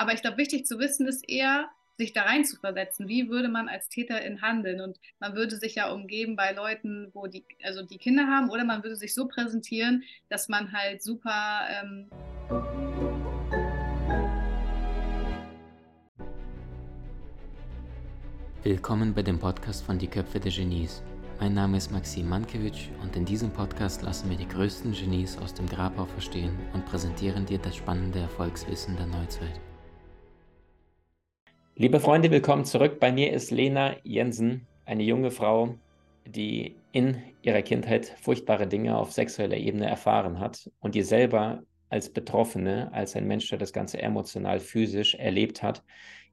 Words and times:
Aber 0.00 0.14
ich 0.14 0.22
glaube, 0.22 0.38
wichtig 0.38 0.64
zu 0.64 0.78
wissen 0.78 1.06
ist 1.06 1.28
eher, 1.28 1.68
sich 1.98 2.14
da 2.14 2.22
rein 2.22 2.46
zu 2.46 2.56
versetzen. 2.56 3.06
Wie 3.06 3.28
würde 3.28 3.50
man 3.50 3.68
als 3.68 3.90
Täterin 3.90 4.40
handeln? 4.40 4.80
Und 4.80 4.98
man 5.18 5.34
würde 5.34 5.56
sich 5.56 5.74
ja 5.74 5.92
umgeben 5.92 6.36
bei 6.36 6.52
Leuten, 6.52 7.10
wo 7.12 7.26
die, 7.26 7.44
also 7.62 7.82
die 7.82 7.98
Kinder 7.98 8.26
haben, 8.26 8.48
oder 8.48 8.64
man 8.64 8.82
würde 8.82 8.96
sich 8.96 9.12
so 9.12 9.28
präsentieren, 9.28 10.02
dass 10.30 10.48
man 10.48 10.72
halt 10.72 11.02
super 11.02 11.66
ähm 11.68 12.08
Willkommen 18.62 19.12
bei 19.12 19.22
dem 19.22 19.38
Podcast 19.38 19.84
von 19.84 19.98
Die 19.98 20.08
Köpfe 20.08 20.40
der 20.40 20.50
Genies. 20.50 21.02
Mein 21.40 21.52
Name 21.52 21.76
ist 21.76 21.92
Maxim 21.92 22.26
Mankewitsch 22.26 22.88
und 23.02 23.16
in 23.16 23.26
diesem 23.26 23.50
Podcast 23.50 24.00
lassen 24.00 24.30
wir 24.30 24.38
die 24.38 24.48
größten 24.48 24.92
Genies 24.92 25.36
aus 25.36 25.52
dem 25.52 25.66
Grabau 25.66 26.06
verstehen 26.06 26.58
und 26.72 26.86
präsentieren 26.86 27.44
dir 27.44 27.58
das 27.58 27.76
spannende 27.76 28.20
Erfolgswissen 28.20 28.96
der 28.96 29.04
Neuzeit. 29.04 29.60
Liebe 31.80 31.98
Freunde, 31.98 32.30
willkommen 32.30 32.66
zurück. 32.66 33.00
Bei 33.00 33.10
mir 33.10 33.32
ist 33.32 33.50
Lena 33.50 33.96
Jensen, 34.02 34.66
eine 34.84 35.02
junge 35.02 35.30
Frau, 35.30 35.76
die 36.26 36.76
in 36.92 37.22
ihrer 37.40 37.62
Kindheit 37.62 38.14
furchtbare 38.20 38.66
Dinge 38.66 38.98
auf 38.98 39.12
sexueller 39.12 39.56
Ebene 39.56 39.86
erfahren 39.86 40.40
hat 40.40 40.70
und 40.80 40.94
die 40.94 41.00
selber 41.00 41.62
als 41.88 42.12
Betroffene, 42.12 42.92
als 42.92 43.16
ein 43.16 43.26
Mensch, 43.26 43.48
der 43.48 43.56
das 43.56 43.72
Ganze 43.72 44.02
emotional, 44.02 44.60
physisch 44.60 45.14
erlebt 45.14 45.62
hat, 45.62 45.82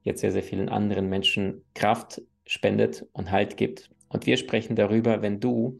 jetzt 0.02 0.20
sehr, 0.20 0.32
sehr 0.32 0.42
vielen 0.42 0.68
anderen 0.68 1.08
Menschen 1.08 1.64
Kraft 1.72 2.20
spendet 2.44 3.06
und 3.12 3.30
Halt 3.30 3.56
gibt. 3.56 3.90
Und 4.10 4.26
wir 4.26 4.36
sprechen 4.36 4.76
darüber, 4.76 5.22
wenn 5.22 5.40
du 5.40 5.78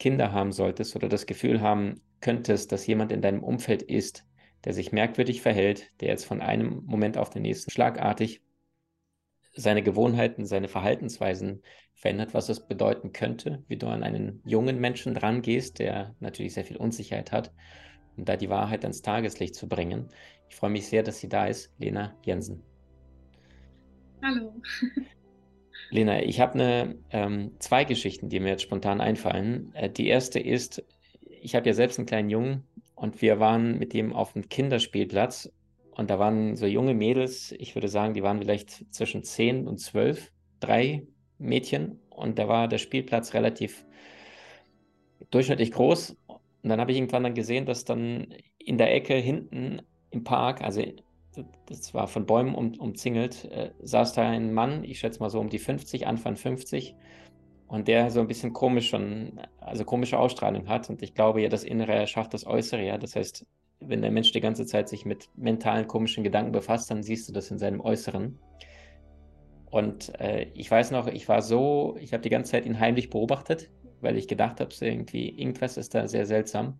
Kinder 0.00 0.32
haben 0.32 0.50
solltest 0.50 0.96
oder 0.96 1.08
das 1.08 1.26
Gefühl 1.26 1.60
haben 1.60 2.00
könntest, 2.20 2.72
dass 2.72 2.88
jemand 2.88 3.12
in 3.12 3.22
deinem 3.22 3.44
Umfeld 3.44 3.82
ist, 3.82 4.26
der 4.64 4.72
sich 4.72 4.90
merkwürdig 4.90 5.42
verhält, 5.42 5.92
der 6.00 6.08
jetzt 6.08 6.24
von 6.24 6.40
einem 6.40 6.82
Moment 6.86 7.16
auf 7.18 7.30
den 7.30 7.42
nächsten 7.42 7.70
schlagartig 7.70 8.42
seine 9.56 9.82
Gewohnheiten, 9.82 10.46
seine 10.46 10.68
Verhaltensweisen 10.68 11.62
verändert, 11.94 12.34
was 12.34 12.46
das 12.46 12.68
bedeuten 12.68 13.12
könnte, 13.12 13.64
wie 13.68 13.76
du 13.76 13.86
an 13.86 14.02
einen 14.02 14.42
jungen 14.44 14.78
Menschen 14.78 15.14
dran 15.14 15.40
gehst, 15.42 15.78
der 15.78 16.14
natürlich 16.20 16.54
sehr 16.54 16.64
viel 16.64 16.76
Unsicherheit 16.76 17.32
hat, 17.32 17.52
um 18.16 18.24
da 18.26 18.36
die 18.36 18.50
Wahrheit 18.50 18.84
ans 18.84 19.02
Tageslicht 19.02 19.54
zu 19.54 19.66
bringen. 19.66 20.08
Ich 20.48 20.56
freue 20.56 20.70
mich 20.70 20.86
sehr, 20.86 21.02
dass 21.02 21.18
sie 21.18 21.28
da 21.28 21.46
ist, 21.46 21.72
Lena 21.78 22.14
Jensen. 22.24 22.62
Hallo. 24.22 24.60
Lena, 25.90 26.22
ich 26.22 26.40
habe 26.40 26.54
eine, 26.54 26.96
ähm, 27.10 27.52
zwei 27.58 27.84
Geschichten, 27.84 28.28
die 28.28 28.40
mir 28.40 28.50
jetzt 28.50 28.62
spontan 28.62 29.00
einfallen. 29.00 29.72
Äh, 29.74 29.88
die 29.88 30.08
erste 30.08 30.38
ist, 30.38 30.84
ich 31.20 31.54
habe 31.54 31.66
ja 31.66 31.74
selbst 31.74 31.98
einen 31.98 32.06
kleinen 32.06 32.28
Jungen 32.28 32.64
und 32.94 33.22
wir 33.22 33.40
waren 33.40 33.78
mit 33.78 33.94
ihm 33.94 34.12
auf 34.12 34.32
dem 34.32 34.48
Kinderspielplatz 34.48 35.50
und 35.96 36.10
da 36.10 36.18
waren 36.18 36.56
so 36.56 36.66
junge 36.66 36.94
Mädels, 36.94 37.52
ich 37.52 37.74
würde 37.74 37.88
sagen, 37.88 38.12
die 38.12 38.22
waren 38.22 38.38
vielleicht 38.38 38.92
zwischen 38.94 39.22
10 39.22 39.66
und 39.66 39.78
12, 39.78 40.30
drei 40.60 41.06
Mädchen. 41.38 42.00
Und 42.10 42.38
da 42.38 42.48
war 42.48 42.68
der 42.68 42.78
Spielplatz 42.78 43.32
relativ 43.32 43.86
durchschnittlich 45.30 45.72
groß. 45.72 46.16
Und 46.28 46.68
dann 46.68 46.80
habe 46.80 46.92
ich 46.92 46.98
irgendwann 46.98 47.22
dann 47.22 47.34
gesehen, 47.34 47.64
dass 47.64 47.84
dann 47.84 48.34
in 48.58 48.76
der 48.76 48.94
Ecke 48.94 49.14
hinten 49.14 49.80
im 50.10 50.22
Park, 50.22 50.62
also 50.62 50.82
das 51.66 51.94
war 51.94 52.08
von 52.08 52.26
Bäumen 52.26 52.54
um, 52.54 52.74
umzingelt, 52.78 53.44
äh, 53.46 53.70
saß 53.82 54.14
da 54.14 54.28
ein 54.28 54.52
Mann, 54.52 54.84
ich 54.84 54.98
schätze 54.98 55.20
mal 55.20 55.30
so 55.30 55.40
um 55.40 55.48
die 55.48 55.58
50, 55.58 56.06
Anfang 56.06 56.36
50, 56.36 56.94
und 57.68 57.88
der 57.88 58.10
so 58.10 58.20
ein 58.20 58.28
bisschen 58.28 58.52
komisch 58.52 58.88
schon, 58.90 59.40
also 59.60 59.84
komische 59.84 60.18
Ausstrahlung 60.18 60.68
hat. 60.68 60.88
Und 60.90 61.02
ich 61.02 61.14
glaube 61.14 61.42
ja, 61.42 61.48
das 61.48 61.64
Innere 61.64 62.06
schafft 62.06 62.34
das 62.34 62.46
Äußere, 62.46 62.84
ja. 62.84 62.98
Das 62.98 63.16
heißt, 63.16 63.46
wenn 63.80 64.02
der 64.02 64.10
Mensch 64.10 64.32
die 64.32 64.40
ganze 64.40 64.66
Zeit 64.66 64.88
sich 64.88 65.04
mit 65.04 65.28
mentalen, 65.36 65.86
komischen 65.86 66.24
Gedanken 66.24 66.52
befasst, 66.52 66.90
dann 66.90 67.02
siehst 67.02 67.28
du 67.28 67.32
das 67.32 67.50
in 67.50 67.58
seinem 67.58 67.80
Äußeren. 67.80 68.38
Und 69.70 70.18
äh, 70.20 70.46
ich 70.54 70.70
weiß 70.70 70.90
noch, 70.90 71.06
ich 71.08 71.28
war 71.28 71.42
so, 71.42 71.96
ich 72.00 72.12
habe 72.12 72.22
die 72.22 72.30
ganze 72.30 72.52
Zeit 72.52 72.66
ihn 72.66 72.80
heimlich 72.80 73.10
beobachtet, 73.10 73.70
weil 74.00 74.16
ich 74.16 74.28
gedacht 74.28 74.60
habe, 74.60 74.70
irgendwie, 74.80 75.28
irgendwas 75.28 75.76
ist 75.76 75.94
da 75.94 76.08
sehr 76.08 76.26
seltsam. 76.26 76.78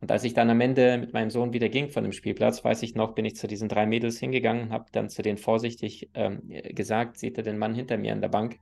Und 0.00 0.12
als 0.12 0.24
ich 0.24 0.34
dann 0.34 0.50
am 0.50 0.60
Ende 0.60 0.98
mit 0.98 1.12
meinem 1.12 1.30
Sohn 1.30 1.52
wieder 1.52 1.68
ging 1.68 1.90
von 1.90 2.04
dem 2.04 2.12
Spielplatz, 2.12 2.62
weiß 2.62 2.82
ich 2.82 2.94
noch, 2.94 3.14
bin 3.14 3.24
ich 3.24 3.34
zu 3.36 3.46
diesen 3.46 3.68
drei 3.68 3.86
Mädels 3.86 4.18
hingegangen, 4.18 4.70
habe 4.70 4.86
dann 4.92 5.08
zu 5.08 5.22
denen 5.22 5.38
vorsichtig 5.38 6.10
ähm, 6.14 6.42
gesagt, 6.48 7.18
seht 7.18 7.36
ihr 7.36 7.42
den 7.42 7.58
Mann 7.58 7.74
hinter 7.74 7.96
mir 7.96 8.12
an 8.12 8.20
der 8.20 8.28
Bank? 8.28 8.58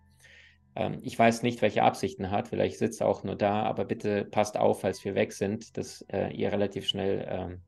Ähm, 0.76 1.00
ich 1.02 1.18
weiß 1.18 1.42
nicht, 1.42 1.62
welche 1.62 1.82
Absichten 1.82 2.30
hat, 2.30 2.48
vielleicht 2.48 2.78
sitzt 2.78 3.00
er 3.00 3.08
auch 3.08 3.24
nur 3.24 3.34
da, 3.34 3.62
aber 3.62 3.84
bitte 3.84 4.24
passt 4.24 4.56
auf, 4.58 4.82
falls 4.82 5.04
wir 5.04 5.14
weg 5.14 5.32
sind, 5.32 5.76
dass 5.76 6.02
äh, 6.12 6.32
ihr 6.32 6.52
relativ 6.52 6.86
schnell 6.86 7.26
ähm, 7.28 7.62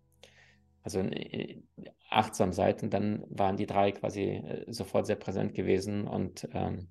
also 0.82 1.00
äh, 1.00 1.62
achtsam 2.10 2.52
seid. 2.52 2.82
Und 2.82 2.92
dann 2.92 3.24
waren 3.28 3.56
die 3.56 3.66
drei 3.66 3.92
quasi 3.92 4.22
äh, 4.22 4.64
sofort 4.72 5.06
sehr 5.06 5.16
präsent 5.16 5.54
gewesen. 5.54 6.06
Und 6.06 6.48
ähm, 6.52 6.88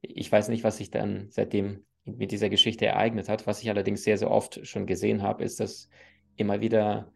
ich 0.00 0.30
weiß 0.30 0.48
nicht, 0.48 0.64
was 0.64 0.78
sich 0.78 0.90
dann 0.90 1.26
seitdem 1.30 1.84
mit 2.04 2.30
dieser 2.30 2.48
Geschichte 2.48 2.86
ereignet 2.86 3.28
hat. 3.28 3.46
Was 3.46 3.62
ich 3.62 3.68
allerdings 3.68 4.04
sehr, 4.04 4.18
sehr 4.18 4.30
oft 4.30 4.66
schon 4.66 4.86
gesehen 4.86 5.22
habe, 5.22 5.44
ist, 5.44 5.60
dass 5.60 5.88
immer 6.36 6.60
wieder 6.60 7.12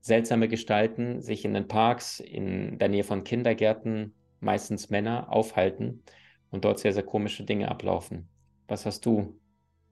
seltsame 0.00 0.48
Gestalten 0.48 1.20
sich 1.20 1.44
in 1.44 1.54
den 1.54 1.68
Parks, 1.68 2.20
in 2.20 2.78
der 2.78 2.88
Nähe 2.88 3.04
von 3.04 3.24
Kindergärten, 3.24 4.14
meistens 4.40 4.90
Männer, 4.90 5.32
aufhalten 5.32 6.02
und 6.50 6.64
dort 6.64 6.78
sehr, 6.78 6.92
sehr 6.92 7.02
komische 7.02 7.44
Dinge 7.44 7.68
ablaufen. 7.68 8.28
Was 8.68 8.86
hast 8.86 9.04
du 9.06 9.38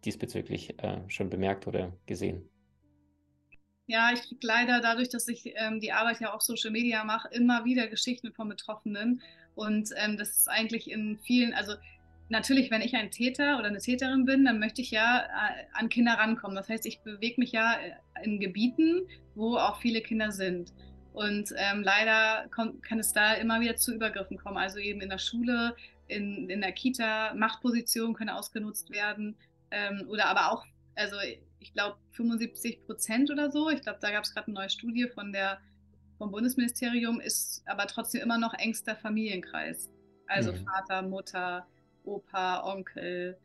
diesbezüglich 0.04 0.82
äh, 0.82 1.00
schon 1.08 1.30
bemerkt 1.30 1.66
oder 1.66 1.92
gesehen? 2.06 2.48
Ja, 3.86 4.12
ich 4.12 4.22
kriege 4.22 4.46
leider 4.46 4.80
dadurch, 4.80 5.08
dass 5.08 5.28
ich 5.28 5.52
ähm, 5.56 5.80
die 5.80 5.92
Arbeit 5.92 6.20
ja 6.20 6.32
auf 6.32 6.42
Social 6.42 6.70
Media 6.70 7.04
mache, 7.04 7.28
immer 7.32 7.64
wieder 7.64 7.88
Geschichten 7.88 8.32
von 8.32 8.48
Betroffenen. 8.48 9.20
Und 9.54 9.90
ähm, 9.96 10.16
das 10.16 10.30
ist 10.30 10.48
eigentlich 10.48 10.90
in 10.90 11.18
vielen, 11.18 11.52
also 11.52 11.74
natürlich, 12.28 12.70
wenn 12.70 12.80
ich 12.80 12.94
ein 12.94 13.10
Täter 13.10 13.58
oder 13.58 13.68
eine 13.68 13.78
Täterin 13.78 14.24
bin, 14.24 14.44
dann 14.44 14.58
möchte 14.58 14.80
ich 14.80 14.90
ja 14.92 15.20
äh, 15.20 15.64
an 15.74 15.88
Kinder 15.88 16.14
rankommen. 16.14 16.56
Das 16.56 16.68
heißt, 16.68 16.86
ich 16.86 17.00
bewege 17.00 17.40
mich 17.40 17.52
ja 17.52 17.74
äh, 17.74 18.24
in 18.24 18.40
Gebieten, 18.40 19.02
wo 19.34 19.56
auch 19.56 19.80
viele 19.80 20.00
Kinder 20.00 20.32
sind. 20.32 20.72
Und 21.12 21.52
ähm, 21.56 21.82
leider 21.82 22.48
kann 22.48 22.98
es 22.98 23.12
da 23.12 23.34
immer 23.34 23.60
wieder 23.60 23.76
zu 23.76 23.94
Übergriffen 23.94 24.38
kommen. 24.38 24.56
Also 24.56 24.78
eben 24.78 25.02
in 25.02 25.10
der 25.10 25.18
Schule, 25.18 25.76
in, 26.12 26.48
in 26.50 26.60
der 26.60 26.72
Kita, 26.72 27.34
Machtpositionen 27.34 28.14
können 28.14 28.30
ausgenutzt 28.30 28.90
werden. 28.90 29.36
Ähm, 29.70 30.06
oder 30.08 30.26
aber 30.26 30.52
auch, 30.52 30.64
also 30.94 31.16
ich 31.58 31.72
glaube 31.72 31.96
75 32.12 32.84
Prozent 32.86 33.30
oder 33.30 33.50
so, 33.50 33.70
ich 33.70 33.82
glaube, 33.82 33.98
da 34.00 34.10
gab 34.10 34.24
es 34.24 34.34
gerade 34.34 34.48
eine 34.48 34.54
neue 34.54 34.70
Studie 34.70 35.08
von 35.08 35.32
der, 35.32 35.58
vom 36.18 36.30
Bundesministerium, 36.30 37.20
ist 37.20 37.62
aber 37.66 37.86
trotzdem 37.86 38.20
immer 38.20 38.38
noch 38.38 38.54
engster 38.54 38.96
Familienkreis. 38.96 39.90
Also 40.26 40.52
mhm. 40.52 40.66
Vater, 40.66 41.02
Mutter, 41.02 41.66
Opa, 42.04 42.62
Onkel, 42.64 43.38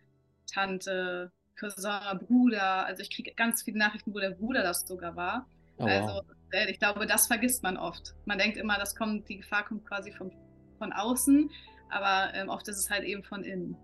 Tante, 0.52 1.32
Cousin, 1.60 2.20
Bruder. 2.28 2.86
Also 2.86 3.02
ich 3.02 3.10
kriege 3.10 3.34
ganz 3.36 3.64
viele 3.64 3.78
Nachrichten, 3.78 4.14
wo 4.14 4.20
der 4.20 4.32
Bruder 4.32 4.64
das 4.64 4.82
sogar 4.82 5.16
war. 5.16 5.48
Oh, 5.78 5.86
also 5.86 6.22
äh, 6.52 6.72
ich 6.72 6.80
glaube, 6.80 7.06
das 7.06 7.28
vergisst 7.28 7.64
man 7.64 7.78
oft. 7.78 8.16
Man 8.26 8.38
denkt 8.38 8.58
immer, 8.58 8.78
das 8.78 8.96
kommt, 8.96 9.28
die 9.30 9.38
Gefahr 9.38 9.66
kommt 9.66 9.86
quasi 9.86 10.12
von, 10.12 10.32
von 10.78 10.94
außen 10.94 11.50
aber 11.90 12.34
ähm, 12.34 12.50
oft 12.50 12.68
ist 12.68 12.78
es 12.78 12.90
halt 12.90 13.04
eben 13.04 13.24
von 13.24 13.44
innen. 13.44 13.76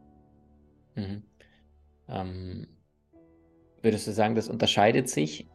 Mhm. 0.95 1.23
Ähm, 2.07 2.67
würdest 3.81 4.07
du 4.07 4.11
sagen, 4.11 4.35
das 4.35 4.49
unterscheidet 4.49 5.09
sich? 5.09 5.47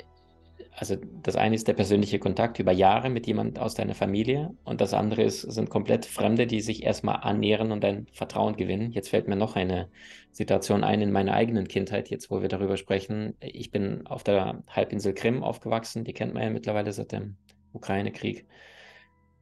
Also 0.73 0.97
das 1.23 1.35
eine 1.35 1.57
ist 1.57 1.67
der 1.67 1.73
persönliche 1.73 2.21
Kontakt 2.21 2.61
über 2.61 2.71
Jahre 2.71 3.11
mit 3.11 3.27
jemand 3.27 3.59
aus 3.59 3.75
deiner 3.75 3.97
Familie 3.97 4.55
und 4.63 4.81
das 4.81 4.95
andere 4.95 5.23
ist, 5.25 5.41
sind 5.41 5.71
komplett 5.71 6.07
Fremde, 6.07 6.47
die 6.47 6.61
sich 6.61 6.85
erstmal 6.85 7.17
annähern 7.17 7.73
und 7.73 7.83
dein 7.83 8.07
Vertrauen 8.13 8.55
gewinnen. 8.57 8.93
Jetzt 8.93 9.09
fällt 9.09 9.27
mir 9.27 9.35
noch 9.35 9.57
eine 9.57 9.91
Situation 10.31 10.85
ein 10.85 11.01
in 11.01 11.11
meiner 11.11 11.35
eigenen 11.35 11.67
Kindheit, 11.67 12.11
jetzt 12.11 12.31
wo 12.31 12.43
wir 12.43 12.49
darüber 12.49 12.77
sprechen. 12.77 13.35
Ich 13.41 13.73
bin 13.73 14.07
auf 14.07 14.23
der 14.23 14.63
Halbinsel 14.69 15.15
Krim 15.15 15.43
aufgewachsen, 15.43 16.05
die 16.05 16.13
kennt 16.13 16.35
man 16.35 16.45
ja 16.45 16.51
mittlerweile 16.51 16.93
seit 16.93 17.11
dem 17.11 17.37
Ukraine-Krieg. 17.73 18.47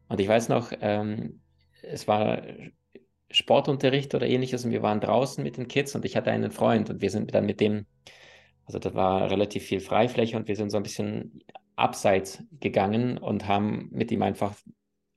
Und 0.09 0.21
ich 0.21 0.29
weiß 0.29 0.49
noch, 0.49 0.73
ähm, 0.81 1.41
es 1.83 2.09
war 2.09 2.43
Sportunterricht 3.31 4.15
oder 4.15 4.27
ähnliches 4.27 4.65
und 4.65 4.71
wir 4.71 4.83
waren 4.83 5.01
draußen 5.01 5.43
mit 5.43 5.57
den 5.57 5.69
Kids 5.69 5.95
und 5.95 6.05
ich 6.05 6.17
hatte 6.17 6.31
einen 6.31 6.51
Freund 6.51 6.91
und 6.91 7.01
wir 7.01 7.11
sind 7.11 7.35
dann 7.35 7.47
mit 7.47 7.61
dem, 7.61 7.87
also 8.65 8.79
da 8.79 8.95
war 8.95 9.31
relativ 9.31 9.65
viel 9.65 9.81
Freifläche 9.81 10.37
und 10.37 10.49
wir 10.49 10.57
sind 10.57 10.71
so 10.71 10.77
ein 10.77 10.83
bisschen 10.83 11.43
abseits 11.77 12.43
gegangen 12.61 13.19
und 13.19 13.47
haben 13.47 13.89
mit 13.93 14.11
ihm 14.11 14.23
einfach 14.23 14.55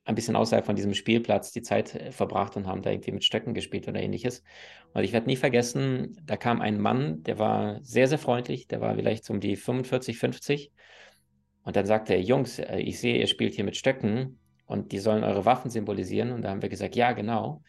ein 0.09 0.15
bisschen 0.15 0.35
außerhalb 0.35 0.65
von 0.65 0.75
diesem 0.75 0.95
Spielplatz 0.95 1.51
die 1.51 1.61
Zeit 1.61 1.93
äh, 1.95 2.11
verbracht 2.11 2.57
und 2.57 2.65
haben 2.65 2.81
da 2.81 2.89
irgendwie 2.89 3.11
mit 3.11 3.23
Stöcken 3.23 3.53
gespielt 3.53 3.87
oder 3.87 4.01
ähnliches. 4.01 4.43
Und 4.93 5.03
ich 5.03 5.13
werde 5.13 5.27
nie 5.27 5.35
vergessen, 5.35 6.17
da 6.25 6.35
kam 6.35 6.61
ein 6.61 6.79
Mann, 6.79 7.21
der 7.23 7.37
war 7.37 7.79
sehr, 7.83 8.07
sehr 8.07 8.17
freundlich, 8.17 8.67
der 8.67 8.81
war 8.81 8.95
vielleicht 8.95 9.23
so 9.23 9.33
um 9.33 9.39
die 9.39 9.55
45, 9.55 10.17
50. 10.17 10.71
Und 11.63 11.75
dann 11.75 11.85
sagte 11.85 12.13
er, 12.13 12.21
Jungs, 12.21 12.57
äh, 12.57 12.79
ich 12.79 12.99
sehe, 12.99 13.19
ihr 13.19 13.27
spielt 13.27 13.53
hier 13.53 13.63
mit 13.63 13.77
Stöcken 13.77 14.39
und 14.65 14.91
die 14.91 14.99
sollen 14.99 15.23
eure 15.23 15.45
Waffen 15.45 15.69
symbolisieren. 15.69 16.31
Und 16.31 16.41
da 16.41 16.49
haben 16.49 16.63
wir 16.63 16.69
gesagt, 16.69 16.95
ja, 16.95 17.11
genau. 17.11 17.61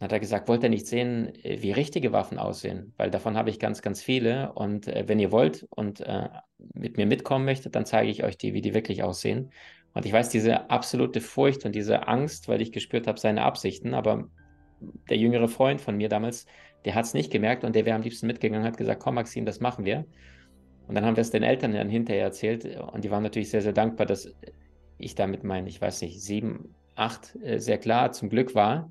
Dann 0.00 0.06
hat 0.06 0.12
er 0.12 0.20
gesagt, 0.20 0.48
wollt 0.48 0.62
ihr 0.62 0.70
nicht 0.70 0.86
sehen, 0.86 1.34
äh, 1.44 1.62
wie 1.62 1.72
richtige 1.72 2.10
Waffen 2.12 2.38
aussehen? 2.38 2.94
Weil 2.96 3.10
davon 3.10 3.36
habe 3.36 3.50
ich 3.50 3.58
ganz, 3.58 3.82
ganz 3.82 4.02
viele. 4.02 4.52
Und 4.54 4.88
äh, 4.88 5.04
wenn 5.06 5.18
ihr 5.18 5.30
wollt 5.30 5.66
und 5.70 6.00
äh, 6.00 6.28
mit 6.74 6.96
mir 6.96 7.04
mitkommen 7.04 7.44
möchtet, 7.44 7.74
dann 7.74 7.84
zeige 7.84 8.10
ich 8.10 8.24
euch 8.24 8.38
die, 8.38 8.54
wie 8.54 8.62
die 8.62 8.72
wirklich 8.72 9.02
aussehen. 9.02 9.52
Und 9.92 10.06
ich 10.06 10.12
weiß, 10.12 10.30
diese 10.30 10.70
absolute 10.70 11.20
Furcht 11.20 11.66
und 11.66 11.74
diese 11.74 12.08
Angst, 12.08 12.48
weil 12.48 12.62
ich 12.62 12.72
gespürt 12.72 13.06
habe, 13.06 13.20
seine 13.20 13.42
Absichten, 13.42 13.92
aber 13.92 14.28
der 15.10 15.18
jüngere 15.18 15.48
Freund 15.48 15.82
von 15.82 15.96
mir 15.96 16.08
damals, 16.08 16.46
der 16.86 16.94
hat 16.94 17.04
es 17.04 17.12
nicht 17.12 17.30
gemerkt 17.30 17.64
und 17.64 17.74
der 17.74 17.84
wäre 17.84 17.96
am 17.96 18.02
liebsten 18.02 18.26
mitgegangen, 18.26 18.64
hat 18.64 18.78
gesagt, 18.78 19.02
komm 19.02 19.16
Maxim, 19.16 19.44
das 19.44 19.60
machen 19.60 19.84
wir. 19.84 20.06
Und 20.88 20.94
dann 20.94 21.04
haben 21.04 21.16
wir 21.16 21.20
es 21.20 21.30
den 21.30 21.42
Eltern 21.42 21.72
dann 21.72 21.90
hinterher 21.90 22.24
erzählt 22.24 22.64
und 22.64 23.04
die 23.04 23.10
waren 23.10 23.22
natürlich 23.22 23.50
sehr, 23.50 23.62
sehr 23.62 23.72
dankbar, 23.74 24.06
dass 24.06 24.32
ich 24.96 25.14
damit 25.14 25.44
meine, 25.44 25.68
ich 25.68 25.80
weiß 25.80 26.00
nicht, 26.02 26.20
sieben, 26.22 26.74
acht 26.94 27.36
äh, 27.42 27.58
sehr 27.58 27.78
klar 27.78 28.12
zum 28.12 28.28
Glück 28.28 28.54
war. 28.54 28.90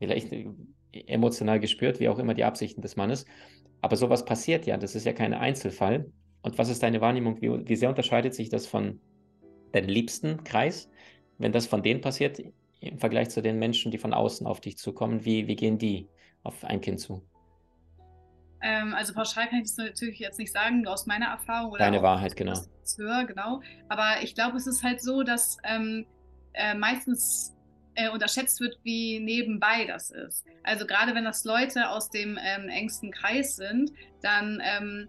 Vielleicht 0.00 0.32
äh, 0.32 0.48
emotional 1.06 1.60
gespürt, 1.60 2.00
wie 2.00 2.08
auch 2.08 2.18
immer 2.18 2.34
die 2.34 2.44
Absichten 2.44 2.82
des 2.82 2.96
Mannes. 2.96 3.26
Aber 3.80 3.96
sowas 3.96 4.24
passiert 4.24 4.66
ja, 4.66 4.76
das 4.76 4.94
ist 4.94 5.06
ja 5.06 5.12
kein 5.12 5.34
Einzelfall. 5.34 6.10
Und 6.42 6.58
was 6.58 6.68
ist 6.68 6.82
deine 6.82 7.00
Wahrnehmung? 7.00 7.40
Wie, 7.40 7.68
wie 7.68 7.76
sehr 7.76 7.90
unterscheidet 7.90 8.34
sich 8.34 8.48
das 8.48 8.66
von 8.66 9.00
deinem 9.72 9.88
liebsten 9.88 10.42
Kreis, 10.42 10.90
wenn 11.38 11.52
das 11.52 11.66
von 11.66 11.82
denen 11.82 12.00
passiert, 12.00 12.42
im 12.80 12.98
Vergleich 12.98 13.28
zu 13.28 13.42
den 13.42 13.58
Menschen, 13.58 13.92
die 13.92 13.98
von 13.98 14.12
außen 14.12 14.46
auf 14.46 14.60
dich 14.60 14.78
zukommen? 14.78 15.24
Wie, 15.24 15.46
wie 15.46 15.56
gehen 15.56 15.78
die 15.78 16.08
auf 16.42 16.64
ein 16.64 16.80
Kind 16.80 16.98
zu? 16.98 17.22
Ähm, 18.62 18.94
also 18.94 19.14
pauschal 19.14 19.48
kann 19.48 19.60
ich 19.60 19.68
das 19.68 19.76
natürlich 19.76 20.18
jetzt 20.18 20.38
nicht 20.38 20.52
sagen, 20.52 20.86
aus 20.86 21.06
meiner 21.06 21.26
Erfahrung. 21.26 21.72
Oder 21.72 21.84
Deine 21.84 22.02
Wahrheit, 22.02 22.36
genau. 22.36 22.58
Höre, 22.96 23.24
genau. 23.24 23.60
Aber 23.88 24.22
ich 24.22 24.34
glaube, 24.34 24.56
es 24.56 24.66
ist 24.66 24.82
halt 24.82 25.00
so, 25.00 25.22
dass 25.22 25.58
ähm, 25.64 26.06
äh, 26.54 26.74
meistens 26.74 27.54
äh, 27.94 28.08
unterschätzt 28.10 28.60
wird, 28.60 28.78
wie 28.82 29.20
nebenbei 29.20 29.84
das 29.86 30.10
ist. 30.10 30.44
Also 30.62 30.86
gerade 30.86 31.14
wenn 31.14 31.24
das 31.24 31.44
Leute 31.44 31.90
aus 31.90 32.10
dem 32.10 32.38
ähm, 32.42 32.68
engsten 32.68 33.10
Kreis 33.10 33.56
sind, 33.56 33.92
dann 34.22 34.62
ähm, 34.64 35.08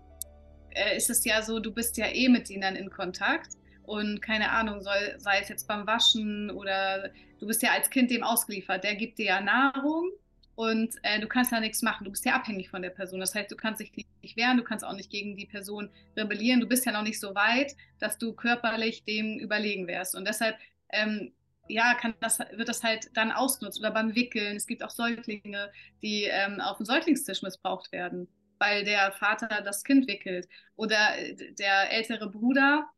äh, 0.71 0.97
ist 0.97 1.09
es 1.09 1.23
ja 1.25 1.41
so, 1.41 1.59
du 1.59 1.71
bist 1.71 1.97
ja 1.97 2.07
eh 2.07 2.29
mit 2.29 2.49
ihnen 2.49 2.75
in 2.75 2.89
Kontakt 2.89 3.53
und 3.83 4.21
keine 4.21 4.51
Ahnung, 4.51 4.81
soll, 4.81 5.15
sei 5.17 5.39
es 5.41 5.49
jetzt 5.49 5.67
beim 5.67 5.85
Waschen 5.85 6.49
oder 6.51 7.09
du 7.39 7.47
bist 7.47 7.61
ja 7.61 7.71
als 7.71 7.89
Kind 7.89 8.11
dem 8.11 8.23
ausgeliefert, 8.23 8.83
der 8.83 8.95
gibt 8.95 9.17
dir 9.17 9.25
ja 9.25 9.41
Nahrung 9.41 10.11
und 10.55 10.93
äh, 11.03 11.19
du 11.19 11.27
kannst 11.27 11.51
ja 11.51 11.59
nichts 11.59 11.81
machen, 11.81 12.05
du 12.05 12.11
bist 12.11 12.25
ja 12.25 12.33
abhängig 12.33 12.69
von 12.69 12.81
der 12.81 12.89
Person. 12.89 13.19
Das 13.19 13.33
heißt, 13.33 13.51
du 13.51 13.55
kannst 13.55 13.81
dich 13.81 13.91
nicht 14.21 14.37
wehren, 14.37 14.57
du 14.57 14.63
kannst 14.63 14.85
auch 14.85 14.93
nicht 14.93 15.09
gegen 15.09 15.35
die 15.35 15.45
Person 15.45 15.89
rebellieren, 16.15 16.59
du 16.59 16.67
bist 16.67 16.85
ja 16.85 16.91
noch 16.91 17.03
nicht 17.03 17.19
so 17.19 17.33
weit, 17.33 17.75
dass 17.99 18.17
du 18.17 18.33
körperlich 18.33 19.03
dem 19.03 19.39
überlegen 19.39 19.87
wärst. 19.87 20.13
Und 20.13 20.27
deshalb 20.27 20.57
ähm, 20.89 21.31
ja, 21.67 21.93
kann 21.95 22.13
das, 22.19 22.39
wird 22.39 22.69
das 22.69 22.83
halt 22.83 23.09
dann 23.15 23.31
ausgenutzt 23.31 23.79
oder 23.79 23.91
beim 23.91 24.15
Wickeln. 24.15 24.55
Es 24.55 24.67
gibt 24.67 24.83
auch 24.83 24.89
Säuglinge, 24.89 25.71
die 26.01 26.25
ähm, 26.25 26.59
auf 26.59 26.77
dem 26.77 26.85
Säuglingstisch 26.85 27.41
missbraucht 27.41 27.91
werden, 27.91 28.27
weil 28.59 28.83
der 28.83 29.11
Vater 29.13 29.61
das 29.63 29.83
Kind 29.83 30.07
wickelt. 30.07 30.47
Oder 30.75 31.17
äh, 31.17 31.53
der 31.53 31.91
ältere 31.91 32.29
Bruder, 32.29 32.89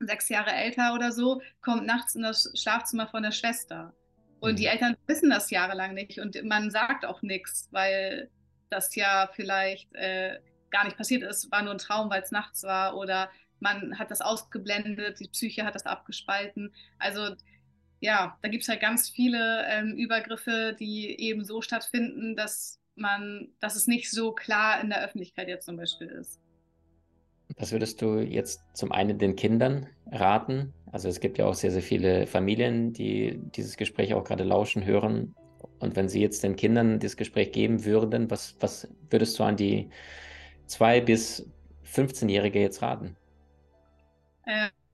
sechs 0.00 0.28
Jahre 0.28 0.52
älter 0.52 0.94
oder 0.94 1.12
so, 1.12 1.40
kommt 1.60 1.86
nachts 1.86 2.14
in 2.14 2.22
das 2.22 2.52
Schlafzimmer 2.54 3.08
von 3.08 3.22
der 3.22 3.32
Schwester. 3.32 3.94
Und 4.40 4.52
mhm. 4.52 4.56
die 4.56 4.66
Eltern 4.66 4.96
wissen 5.06 5.30
das 5.30 5.50
jahrelang 5.50 5.94
nicht 5.94 6.18
und 6.18 6.42
man 6.44 6.70
sagt 6.70 7.04
auch 7.04 7.22
nichts, 7.22 7.68
weil 7.72 8.30
das 8.70 8.94
ja 8.94 9.28
vielleicht 9.34 9.92
äh, 9.94 10.38
gar 10.70 10.84
nicht 10.84 10.96
passiert 10.96 11.22
ist, 11.22 11.50
war 11.50 11.62
nur 11.62 11.72
ein 11.72 11.78
Traum, 11.78 12.10
weil 12.10 12.22
es 12.22 12.30
nachts 12.30 12.62
war 12.62 12.96
oder 12.96 13.30
man 13.60 13.98
hat 13.98 14.10
das 14.10 14.20
ausgeblendet, 14.20 15.18
die 15.20 15.28
Psyche 15.28 15.64
hat 15.64 15.74
das 15.74 15.86
abgespalten. 15.86 16.72
Also 16.98 17.34
ja, 18.00 18.38
da 18.42 18.48
gibt 18.48 18.62
es 18.62 18.68
halt 18.68 18.80
ganz 18.80 19.08
viele 19.08 19.64
ähm, 19.68 19.96
Übergriffe, 19.96 20.76
die 20.78 21.20
eben 21.20 21.44
so 21.44 21.60
stattfinden, 21.62 22.36
dass 22.36 22.80
man, 22.94 23.48
dass 23.60 23.76
es 23.76 23.86
nicht 23.86 24.10
so 24.10 24.32
klar 24.32 24.80
in 24.80 24.90
der 24.90 25.04
Öffentlichkeit 25.04 25.48
jetzt 25.48 25.66
zum 25.66 25.76
Beispiel 25.76 26.08
ist. 26.08 26.40
Was 27.56 27.72
würdest 27.72 28.02
du 28.02 28.18
jetzt 28.18 28.60
zum 28.74 28.92
einen 28.92 29.18
den 29.18 29.34
Kindern 29.34 29.86
raten? 30.12 30.74
Also 30.92 31.08
es 31.08 31.20
gibt 31.20 31.38
ja 31.38 31.46
auch 31.46 31.54
sehr, 31.54 31.70
sehr 31.70 31.82
viele 31.82 32.26
Familien, 32.26 32.92
die 32.92 33.38
dieses 33.54 33.76
Gespräch 33.76 34.14
auch 34.14 34.24
gerade 34.24 34.44
lauschen, 34.44 34.84
hören. 34.84 35.34
Und 35.78 35.96
wenn 35.96 36.08
sie 36.08 36.20
jetzt 36.20 36.42
den 36.44 36.56
Kindern 36.56 37.00
das 37.00 37.16
Gespräch 37.16 37.52
geben 37.52 37.84
würden, 37.84 38.30
was, 38.30 38.56
was 38.60 38.88
würdest 39.10 39.38
du 39.38 39.44
an 39.44 39.56
die 39.56 39.90
zwei 40.66 41.00
bis 41.00 41.50
15-Jährige 41.84 42.60
jetzt 42.60 42.82
raten? 42.82 43.16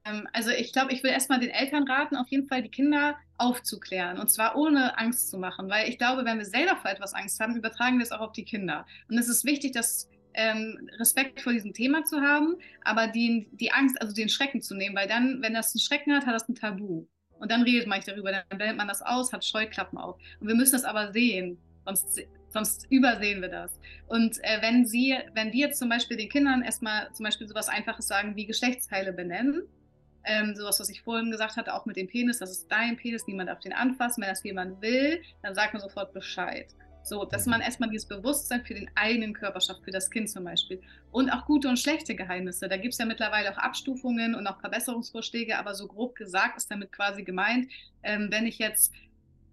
Äh, 0.04 0.10
ähm, 0.10 0.28
also 0.32 0.50
ich 0.50 0.72
glaube, 0.72 0.92
ich 0.92 1.02
will 1.02 1.10
erstmal 1.10 1.40
den 1.40 1.50
Eltern 1.50 1.88
raten, 1.88 2.16
auf 2.16 2.28
jeden 2.28 2.46
Fall 2.48 2.62
die 2.62 2.70
Kinder 2.70 3.16
aufzuklären 3.36 4.18
und 4.18 4.30
zwar 4.30 4.56
ohne 4.56 4.96
Angst 4.98 5.30
zu 5.30 5.38
machen, 5.38 5.68
weil 5.68 5.88
ich 5.88 5.98
glaube, 5.98 6.24
wenn 6.24 6.38
wir 6.38 6.44
selber 6.44 6.76
vor 6.76 6.90
etwas 6.90 7.14
Angst 7.14 7.40
haben, 7.40 7.56
übertragen 7.56 7.98
wir 7.98 8.04
es 8.04 8.12
auch 8.12 8.20
auf 8.20 8.32
die 8.32 8.44
Kinder. 8.44 8.86
Und 9.08 9.18
es 9.18 9.28
ist 9.28 9.44
wichtig, 9.44 9.72
dass 9.72 10.08
ähm, 10.34 10.88
Respekt 10.98 11.40
vor 11.40 11.52
diesem 11.52 11.72
Thema 11.72 12.04
zu 12.04 12.20
haben, 12.20 12.56
aber 12.82 13.08
die, 13.08 13.48
die 13.52 13.72
Angst, 13.72 14.00
also 14.00 14.14
den 14.14 14.28
Schrecken 14.28 14.62
zu 14.62 14.74
nehmen, 14.74 14.96
weil 14.96 15.08
dann, 15.08 15.42
wenn 15.42 15.54
das 15.54 15.74
einen 15.74 15.80
Schrecken 15.80 16.12
hat, 16.12 16.26
hat 16.26 16.34
das 16.34 16.48
ein 16.48 16.54
Tabu. 16.54 17.06
Und 17.38 17.50
dann 17.50 17.62
redet 17.62 17.86
man 17.86 17.98
nicht 17.98 18.08
darüber, 18.08 18.32
dann 18.32 18.58
blendet 18.58 18.76
man 18.76 18.88
das 18.88 19.02
aus, 19.02 19.32
hat 19.32 19.44
Scheuklappen 19.44 19.98
auf. 19.98 20.18
Und 20.40 20.48
wir 20.48 20.54
müssen 20.54 20.72
das 20.72 20.84
aber 20.84 21.12
sehen, 21.12 21.58
sonst, 21.84 22.20
sonst 22.48 22.86
übersehen 22.90 23.42
wir 23.42 23.48
das. 23.48 23.78
Und 24.06 24.38
äh, 24.42 24.60
wenn 24.60 24.86
sie, 24.86 25.16
wenn 25.34 25.50
die 25.50 25.60
jetzt 25.60 25.78
zum 25.78 25.88
Beispiel 25.88 26.16
den 26.16 26.28
Kindern 26.28 26.62
erstmal 26.62 27.12
zum 27.12 27.24
Beispiel 27.24 27.46
sowas 27.46 27.68
Einfaches 27.68 28.06
sagen 28.06 28.34
wie 28.36 28.46
Geschlechtsteile 28.46 29.12
benennen, 29.12 29.68
ähm, 30.24 30.54
sowas, 30.54 30.80
was 30.80 30.88
ich 30.88 31.02
vorhin 31.02 31.30
gesagt 31.30 31.56
hatte, 31.56 31.74
auch 31.74 31.86
mit 31.86 31.96
dem 31.96 32.06
Penis, 32.06 32.38
das 32.38 32.50
ist 32.50 32.68
dein 32.70 32.96
Penis, 32.96 33.26
niemand 33.26 33.48
darf 33.48 33.60
den 33.60 33.72
anfassen. 33.72 34.22
Wenn 34.22 34.30
das 34.30 34.42
jemand 34.42 34.80
will, 34.80 35.22
dann 35.42 35.54
sagt 35.54 35.74
man 35.74 35.82
sofort 35.82 36.12
Bescheid. 36.12 36.66
So, 37.02 37.26
dass 37.26 37.44
man 37.44 37.60
erstmal 37.60 37.90
dieses 37.90 38.08
Bewusstsein 38.08 38.64
für 38.64 38.72
den 38.72 38.90
eigenen 38.94 39.34
Körper 39.34 39.60
schafft, 39.60 39.84
für 39.84 39.90
das 39.90 40.10
Kind 40.10 40.30
zum 40.30 40.44
Beispiel. 40.44 40.80
Und 41.10 41.28
auch 41.28 41.44
gute 41.44 41.68
und 41.68 41.78
schlechte 41.78 42.14
Geheimnisse. 42.14 42.66
Da 42.66 42.78
gibt 42.78 42.94
es 42.94 42.98
ja 42.98 43.04
mittlerweile 43.04 43.52
auch 43.52 43.58
Abstufungen 43.58 44.34
und 44.34 44.46
auch 44.46 44.58
Verbesserungsvorschläge, 44.58 45.58
aber 45.58 45.74
so 45.74 45.86
grob 45.86 46.14
gesagt 46.14 46.56
ist 46.56 46.70
damit 46.70 46.92
quasi 46.92 47.22
gemeint, 47.22 47.70
ähm, 48.02 48.28
wenn 48.30 48.46
ich 48.46 48.58
jetzt 48.58 48.94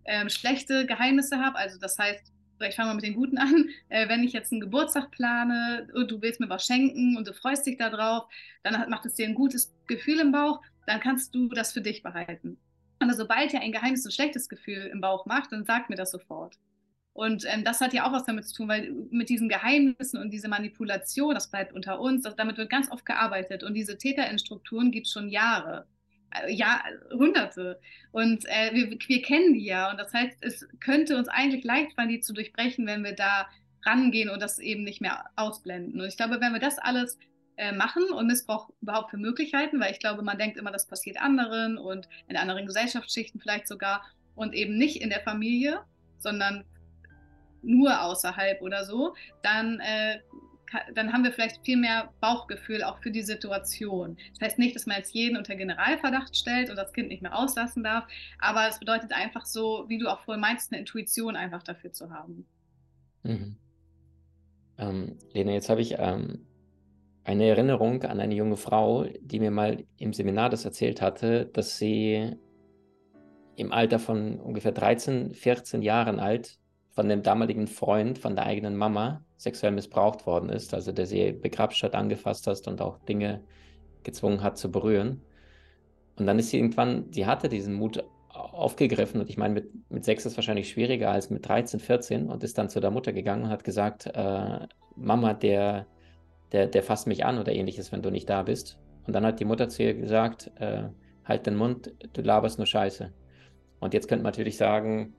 ähm, 0.05 0.29
schlechte 0.29 0.85
Geheimnisse 0.85 1.39
habe, 1.39 1.57
also 1.57 1.77
das 1.77 1.99
heißt, 1.99 2.30
ich 2.67 2.75
fange 2.75 2.89
mal 2.89 2.95
mit 2.95 3.05
den 3.05 3.15
Guten 3.15 3.37
an. 3.39 3.69
Äh, 3.89 4.07
wenn 4.09 4.23
ich 4.23 4.33
jetzt 4.33 4.51
einen 4.51 4.61
Geburtstag 4.61 5.11
plane 5.11 5.87
und 5.93 6.11
du 6.11 6.21
willst 6.21 6.39
mir 6.39 6.49
was 6.49 6.65
schenken 6.65 7.17
und 7.17 7.27
du 7.27 7.33
freust 7.33 7.65
dich 7.65 7.77
darauf, 7.77 8.25
dann 8.63 8.77
hat, 8.77 8.89
macht 8.89 9.05
es 9.05 9.15
dir 9.15 9.27
ein 9.27 9.35
gutes 9.35 9.73
Gefühl 9.87 10.19
im 10.19 10.31
Bauch, 10.31 10.61
dann 10.85 10.99
kannst 10.99 11.35
du 11.35 11.49
das 11.49 11.71
für 11.71 11.81
dich 11.81 12.03
behalten. 12.03 12.57
Aber 12.99 13.13
sobald 13.13 13.53
ihr 13.53 13.61
ein 13.61 13.71
Geheimnis 13.71 14.05
ein 14.05 14.11
schlechtes 14.11 14.47
Gefühl 14.47 14.89
im 14.91 15.01
Bauch 15.01 15.25
macht, 15.25 15.51
dann 15.51 15.65
sag 15.65 15.89
mir 15.89 15.95
das 15.95 16.11
sofort. 16.11 16.57
Und 17.13 17.45
ähm, 17.47 17.63
das 17.63 17.81
hat 17.81 17.93
ja 17.93 18.07
auch 18.07 18.13
was 18.13 18.25
damit 18.25 18.47
zu 18.47 18.55
tun, 18.55 18.67
weil 18.69 18.91
mit 19.09 19.29
diesen 19.29 19.49
Geheimnissen 19.49 20.19
und 20.19 20.31
diese 20.31 20.47
Manipulation, 20.47 21.33
das 21.33 21.49
bleibt 21.49 21.73
unter 21.73 21.99
uns, 21.99 22.23
das, 22.23 22.35
damit 22.35 22.57
wird 22.57 22.69
ganz 22.69 22.89
oft 22.89 23.05
gearbeitet. 23.05 23.63
Und 23.63 23.73
diese 23.73 23.97
Täterinstrukturen 23.97 24.91
gibt 24.91 25.07
es 25.07 25.13
schon 25.13 25.29
Jahre. 25.29 25.87
Äh, 26.31 26.53
ja, 26.53 26.83
Hunderte. 27.11 27.79
Und 28.11 28.45
äh, 28.45 28.73
wir, 28.73 28.91
wir 28.91 29.21
kennen 29.21 29.53
die 29.53 29.65
ja. 29.65 29.91
Und 29.91 29.97
das 29.97 30.13
heißt, 30.13 30.37
es 30.41 30.67
könnte 30.79 31.17
uns 31.17 31.27
eigentlich 31.27 31.63
leicht 31.63 31.93
fallen, 31.93 32.09
die 32.09 32.19
zu 32.19 32.33
durchbrechen, 32.33 32.85
wenn 32.87 33.03
wir 33.03 33.13
da 33.13 33.47
rangehen 33.85 34.29
und 34.29 34.41
das 34.41 34.59
eben 34.59 34.83
nicht 34.83 35.01
mehr 35.01 35.25
ausblenden. 35.35 35.99
Und 35.99 36.07
ich 36.07 36.17
glaube, 36.17 36.39
wenn 36.39 36.53
wir 36.53 36.59
das 36.59 36.77
alles 36.77 37.17
äh, 37.57 37.71
machen 37.71 38.03
und 38.11 38.27
Missbrauch 38.27 38.69
überhaupt 38.81 39.11
für 39.11 39.17
Möglichkeiten, 39.17 39.79
weil 39.79 39.91
ich 39.91 39.99
glaube, 39.99 40.21
man 40.21 40.37
denkt 40.37 40.57
immer, 40.57 40.71
das 40.71 40.87
passiert 40.87 41.21
anderen 41.21 41.77
und 41.77 42.07
in 42.27 42.37
anderen 42.37 42.65
Gesellschaftsschichten 42.65 43.41
vielleicht 43.41 43.67
sogar 43.67 44.05
und 44.35 44.53
eben 44.53 44.77
nicht 44.77 45.01
in 45.01 45.09
der 45.09 45.21
Familie, 45.21 45.81
sondern 46.19 46.63
nur 47.63 48.01
außerhalb 48.01 48.61
oder 48.61 48.85
so, 48.85 49.15
dann 49.43 49.79
äh, 49.79 50.19
dann 50.93 51.13
haben 51.13 51.23
wir 51.23 51.31
vielleicht 51.31 51.63
viel 51.65 51.77
mehr 51.77 52.13
Bauchgefühl 52.19 52.83
auch 52.83 52.99
für 52.99 53.11
die 53.11 53.21
Situation. 53.21 54.17
Das 54.33 54.49
heißt 54.49 54.59
nicht, 54.59 54.75
dass 54.75 54.85
man 54.85 54.97
jetzt 54.97 55.13
jeden 55.13 55.37
unter 55.37 55.55
Generalverdacht 55.55 56.35
stellt 56.35 56.69
und 56.69 56.75
das 56.75 56.93
Kind 56.93 57.09
nicht 57.09 57.21
mehr 57.21 57.37
auslassen 57.37 57.83
darf, 57.83 58.05
aber 58.39 58.67
es 58.67 58.79
bedeutet 58.79 59.13
einfach 59.13 59.45
so, 59.45 59.85
wie 59.87 59.97
du 59.97 60.07
auch 60.07 60.21
vorhin 60.21 60.41
meinst, 60.41 60.71
eine 60.71 60.79
Intuition 60.79 61.35
einfach 61.35 61.63
dafür 61.63 61.91
zu 61.91 62.11
haben. 62.11 62.45
Mhm. 63.23 63.57
Ähm, 64.77 65.19
Lena, 65.33 65.51
jetzt 65.51 65.69
habe 65.69 65.81
ich 65.81 65.95
ähm, 65.97 66.45
eine 67.23 67.47
Erinnerung 67.47 68.03
an 68.03 68.19
eine 68.19 68.35
junge 68.35 68.57
Frau, 68.57 69.05
die 69.21 69.39
mir 69.39 69.51
mal 69.51 69.83
im 69.97 70.13
Seminar 70.13 70.49
das 70.49 70.65
erzählt 70.65 71.01
hatte, 71.01 71.45
dass 71.45 71.77
sie 71.77 72.35
im 73.55 73.71
Alter 73.71 73.99
von 73.99 74.39
ungefähr 74.39 74.71
13, 74.71 75.33
14 75.33 75.81
Jahren 75.81 76.19
alt 76.19 76.57
von 76.91 77.07
dem 77.07 77.23
damaligen 77.23 77.67
Freund 77.67 78.17
von 78.17 78.35
der 78.35 78.45
eigenen 78.45 78.75
Mama 78.75 79.23
sexuell 79.37 79.71
missbraucht 79.71 80.25
worden 80.25 80.49
ist, 80.49 80.73
also 80.73 80.91
der 80.91 81.05
sie 81.05 81.31
begrapscht 81.31 81.83
hat, 81.83 81.95
angefasst 81.95 82.47
hat 82.47 82.67
und 82.67 82.81
auch 82.81 82.99
Dinge 82.99 83.41
gezwungen 84.03 84.43
hat 84.43 84.57
zu 84.57 84.71
berühren. 84.71 85.21
Und 86.17 86.27
dann 86.27 86.37
ist 86.37 86.49
sie 86.49 86.57
irgendwann, 86.57 87.11
sie 87.11 87.25
hatte 87.25 87.49
diesen 87.49 87.73
Mut 87.73 88.03
aufgegriffen 88.29 89.21
und 89.21 89.29
ich 89.29 89.37
meine, 89.37 89.53
mit, 89.53 89.91
mit 89.91 90.05
sechs 90.05 90.25
ist 90.25 90.37
wahrscheinlich 90.37 90.69
schwieriger 90.69 91.11
als 91.11 91.29
mit 91.29 91.47
13, 91.47 91.79
14 91.79 92.29
und 92.29 92.43
ist 92.43 92.57
dann 92.57 92.69
zu 92.69 92.79
der 92.79 92.91
Mutter 92.91 93.13
gegangen 93.13 93.43
und 93.43 93.49
hat 93.49 93.63
gesagt, 93.63 94.07
äh, 94.13 94.67
Mama, 94.95 95.33
der, 95.33 95.85
der, 96.51 96.67
der 96.67 96.83
fasst 96.83 97.07
mich 97.07 97.25
an 97.25 97.39
oder 97.39 97.53
ähnliches, 97.53 97.91
wenn 97.91 98.01
du 98.01 98.09
nicht 98.09 98.29
da 98.29 98.43
bist. 98.43 98.77
Und 99.07 99.13
dann 99.13 99.25
hat 99.25 99.39
die 99.39 99.45
Mutter 99.45 99.69
zu 99.69 99.83
ihr 99.83 99.93
gesagt, 99.93 100.51
äh, 100.59 100.83
halt 101.25 101.45
den 101.45 101.55
Mund, 101.55 101.93
du 102.13 102.21
laberst 102.21 102.57
nur 102.57 102.67
Scheiße. 102.67 103.11
Und 103.79 103.93
jetzt 103.93 104.07
könnte 104.07 104.23
man 104.23 104.31
natürlich 104.31 104.57
sagen, 104.57 105.13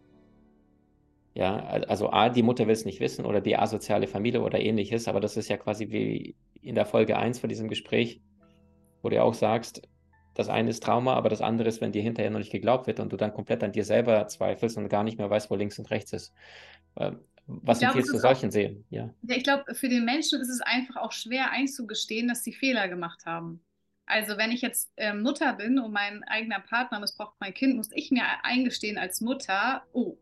ja, 1.35 1.57
also 1.89 2.11
A, 2.11 2.29
die 2.29 2.43
Mutter 2.43 2.67
will 2.67 2.75
es 2.75 2.85
nicht 2.85 3.01
wissen 3.01 3.25
oder 3.25 3.41
die 3.41 3.57
asoziale 3.57 4.07
Familie 4.07 4.43
oder 4.43 4.61
ähnliches, 4.61 5.09
aber 5.09 5.21
das 5.21 5.37
ist 5.37 5.49
ja 5.49 5.57
quasi 5.57 5.91
wie 5.91 6.37
in 6.61 6.75
der 6.75 6.87
Folge 6.87 7.17
1 7.17 7.39
von 7.39 7.49
diesem 7.49 7.69
Gespräch, 7.69 8.21
wo 9.03 9.09
du 9.09 9.23
auch 9.23 9.35
sagst, 9.35 9.83
das 10.35 10.49
eine 10.49 10.71
ist 10.71 10.83
Trauma, 10.83 11.15
aber 11.15 11.29
das 11.29 11.43
andere 11.43 11.69
ist, 11.69 11.81
wenn 11.81 11.93
dir 11.93 12.03
hinterher 12.03 12.31
noch 12.31 12.39
nicht 12.39 12.53
geglaubt 12.53 12.87
wird 12.87 13.01
und 13.01 13.13
du 13.13 13.17
dann 13.17 13.35
komplett 13.35 13.63
an 13.63 13.73
dir 13.73 13.85
selber 13.85 14.27
zweifelst 14.29 14.77
und 14.77 14.89
gar 14.89 15.05
nicht 15.05 15.19
mehr 15.19 15.29
weißt, 15.29 15.51
wo 15.51 15.57
links 15.57 15.79
und 15.79 15.91
rechts 15.91 16.13
ist. 16.13 16.35
Ähm, 16.97 17.21
was 17.47 17.81
glaub, 17.81 17.91
empfiehlst 17.91 18.15
du 18.15 18.19
solchen 18.19 18.51
Seelen? 18.51 18.85
Ja. 18.91 19.11
ja 19.23 19.37
ich 19.37 19.45
glaube, 19.45 19.75
für 19.75 19.89
den 19.89 20.05
Menschen 20.05 20.41
ist 20.41 20.49
es 20.49 20.61
einfach 20.61 20.97
auch 20.97 21.13
schwer 21.13 21.51
einzugestehen, 21.51 22.29
dass 22.29 22.45
sie 22.45 22.53
Fehler 22.53 22.89
gemacht 22.89 23.27
haben. 23.27 23.61
Also 24.07 24.37
wenn 24.37 24.51
ich 24.51 24.63
jetzt 24.63 24.93
ähm, 24.97 25.23
Mutter 25.23 25.53
bin 25.55 25.79
und 25.79 25.93
mein 25.93 26.23
eigener 26.25 26.61
Partner 26.61 27.01
missbraucht 27.01 27.35
mein 27.41 27.55
Kind, 27.55 27.77
muss 27.77 27.91
ich 27.93 28.11
mir 28.11 28.25
eingestehen 28.43 28.99
als 28.99 29.21
Mutter, 29.21 29.83
oh, 29.93 30.17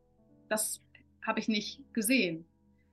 das 0.48 0.80
habe 1.26 1.40
ich 1.40 1.48
nicht 1.48 1.80
gesehen. 1.92 2.44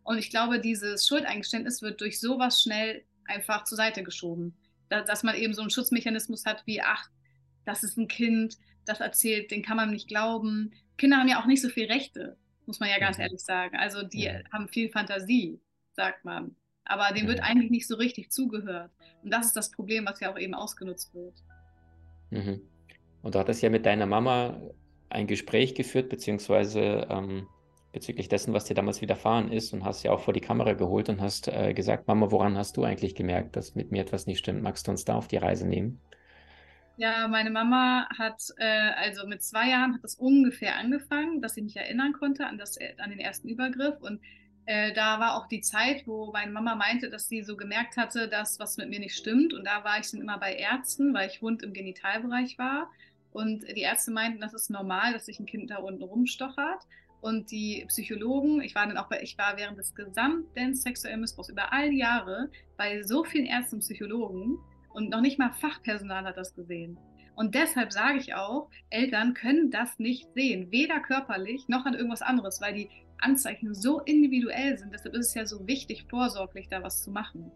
Und 0.04 0.18
ich 0.18 0.30
glaube, 0.30 0.60
dieses 0.60 1.06
Schuldeingeständnis 1.06 1.82
wird 1.82 2.00
durch 2.02 2.20
sowas 2.20 2.62
schnell 2.62 3.04
einfach 3.26 3.66
zur 3.66 3.76
Seite 3.76 4.04
geschoben. 4.04 4.56
Da, 4.90 5.02
dass 5.02 5.24
man 5.24 5.36
eben 5.36 5.54
so 5.54 5.62
einen 5.62 5.70
Schutzmechanismus 5.70 6.46
hat 6.46 6.64
wie, 6.66 6.82
ach, 6.82 7.10
das 7.66 7.84
ist 7.84 7.98
ein 7.98 8.08
Kind, 8.08 8.58
das 8.86 9.02
erzählt, 9.02 9.52
den 9.52 9.64
kann 9.64 9.76
man 9.76 9.92
nicht 9.92 10.08
glauben. 10.08 10.72
Kinder 10.98 11.18
haben 11.18 11.28
ja 11.28 11.42
auch 11.42 11.46
nicht 11.46 11.62
so 11.62 11.70
viel 11.70 11.88
Rechte, 11.88 12.38
muss 12.66 12.80
man 12.80 12.90
ja 12.90 13.00
ganz 13.00 13.18
mhm. 13.18 13.24
ehrlich 13.24 13.42
sagen. 13.42 13.76
Also 13.76 14.04
die 14.04 14.24
ja. 14.24 14.40
haben 14.52 14.70
viel 14.70 14.90
Fantasie, 14.90 15.60
sagt 15.94 16.24
man. 16.24 16.56
Aber 16.86 17.14
dem 17.14 17.26
ja. 17.26 17.28
wird 17.28 17.42
eigentlich 17.42 17.70
nicht 17.70 17.88
so 17.88 17.96
richtig 17.96 18.32
zugehört. 18.32 18.92
Und 19.24 19.32
das 19.32 19.48
ist 19.48 19.58
das 19.58 19.72
Problem, 19.72 20.06
was 20.06 20.22
ja 20.22 20.32
auch 20.32 20.40
eben 20.40 20.54
ausgenutzt 20.54 21.14
wird. 21.14 21.36
Mhm. 22.30 22.62
Und 23.22 23.36
du 23.36 23.40
hattest 23.40 23.62
ja 23.62 23.70
mit 23.70 23.86
deiner 23.86 24.06
Mama 24.06 24.62
ein 25.10 25.28
Gespräch 25.28 25.76
geführt, 25.76 26.08
beziehungsweise 26.08 27.08
ähm, 27.10 27.48
bezüglich 27.98 28.30
dessen, 28.30 28.54
was 28.54 28.66
dir 28.66 28.76
damals 28.76 29.02
widerfahren 29.02 29.52
ist 29.52 29.74
und 29.74 29.84
hast 29.84 30.04
ja 30.04 30.12
auch 30.12 30.20
vor 30.20 30.34
die 30.34 30.40
Kamera 30.40 30.74
geholt 30.74 31.10
und 31.10 31.20
hast 31.20 31.48
äh, 31.48 31.74
gesagt, 31.74 32.08
Mama, 32.08 32.30
woran 32.30 32.56
hast 32.56 32.78
du 32.78 32.84
eigentlich 32.84 33.16
gemerkt, 33.16 33.56
dass 33.56 33.74
mit 33.74 33.92
mir 33.92 34.02
etwas 34.02 34.28
nicht 34.28 34.38
stimmt? 34.38 34.62
Magst 34.62 34.86
du 34.86 34.92
uns 34.92 35.04
da 35.04 35.16
auf 35.16 35.28
die 35.28 35.38
Reise 35.38 35.68
nehmen? 35.68 36.00
Ja, 36.98 37.28
meine 37.28 37.50
Mama 37.50 38.08
hat, 38.16 38.40
äh, 38.58 38.66
also 38.66 39.26
mit 39.26 39.42
zwei 39.42 39.70
Jahren 39.70 39.96
hat 39.96 40.04
das 40.04 40.14
ungefähr 40.14 40.78
angefangen, 40.78 41.42
dass 41.42 41.58
ich 41.58 41.64
mich 41.64 41.76
erinnern 41.76 42.14
konnte 42.14 42.46
an, 42.46 42.60
das, 42.60 42.78
an 43.00 43.10
den 43.10 43.20
ersten 43.20 43.50
Übergriff. 43.50 44.00
Und 44.00 44.22
äh, 44.68 44.94
da 44.94 45.20
war 45.20 45.38
auch 45.38 45.48
die 45.48 45.62
Zeit, 45.62 46.06
wo 46.06 46.32
meine 46.32 46.52
Mama 46.52 46.76
meinte, 46.76 47.10
dass 47.10 47.28
sie 47.28 47.42
so 47.42 47.58
gemerkt 47.58 47.98
hatte, 47.98 48.28
dass 48.28 48.60
was 48.60 48.78
mit 48.78 48.90
mir 48.90 49.00
nicht 49.00 49.16
stimmt. 49.16 49.56
Und 49.56 49.66
da 49.66 49.84
war 49.84 50.00
ich 50.00 50.12
dann 50.12 50.22
immer 50.22 50.38
bei 50.38 50.54
Ärzten, 50.54 51.16
weil 51.16 51.30
ich 51.30 51.42
wund 51.42 51.64
im 51.64 51.74
Genitalbereich 51.74 52.60
war. 52.60 52.92
Und 53.32 53.64
die 53.76 53.82
Ärzte 53.82 54.12
meinten, 54.12 54.40
das 54.40 54.54
ist 54.54 54.70
normal, 54.70 55.14
dass 55.14 55.26
sich 55.26 55.40
ein 55.40 55.48
Kind 55.48 55.72
da 55.72 55.78
unten 55.78 56.04
rumstochert. 56.04 56.84
Und 57.22 57.52
die 57.52 57.84
Psychologen, 57.88 58.62
ich 58.62 58.76
war 58.76 58.86
dann 58.86 58.98
auch 58.98 59.10
bei, 59.10 59.22
ich 59.22 59.38
war 59.38 59.58
während 59.58 59.78
des 59.78 59.96
gesamten 59.96 60.76
sexuellen 60.76 61.22
Missbrauchs 61.22 61.50
über 61.50 61.74
all 61.74 61.90
die 61.90 61.98
Jahre 61.98 62.50
bei 62.78 63.02
so 63.04 63.24
vielen 63.24 63.46
Ärzten 63.46 63.76
und 63.76 63.82
Psychologen 63.82 64.60
und 64.94 65.10
noch 65.10 65.22
nicht 65.22 65.40
mal 65.40 65.52
Fachpersonal 65.52 66.26
hat 66.26 66.38
das 66.38 66.56
gesehen. 66.56 66.98
Und 67.36 67.54
deshalb 67.54 67.94
sage 67.94 68.18
ich 68.18 68.34
auch, 68.34 68.70
Eltern 68.90 69.36
können 69.36 69.70
das 69.70 70.00
nicht 70.00 70.28
sehen, 70.34 70.72
weder 70.72 71.00
körperlich 71.00 71.68
noch 71.68 71.86
an 71.86 71.94
irgendwas 71.94 72.24
anderes, 72.24 72.62
weil 72.62 72.74
die 72.74 72.90
Anzeichen 73.20 73.74
so 73.74 74.00
individuell 74.02 74.78
sind. 74.78 74.94
Deshalb 74.94 75.16
ist 75.16 75.28
es 75.28 75.34
ja 75.34 75.46
so 75.46 75.68
wichtig, 75.68 76.06
vorsorglich 76.10 76.68
da 76.70 76.82
was 76.82 77.04
zu 77.04 77.12
machen 77.12 77.52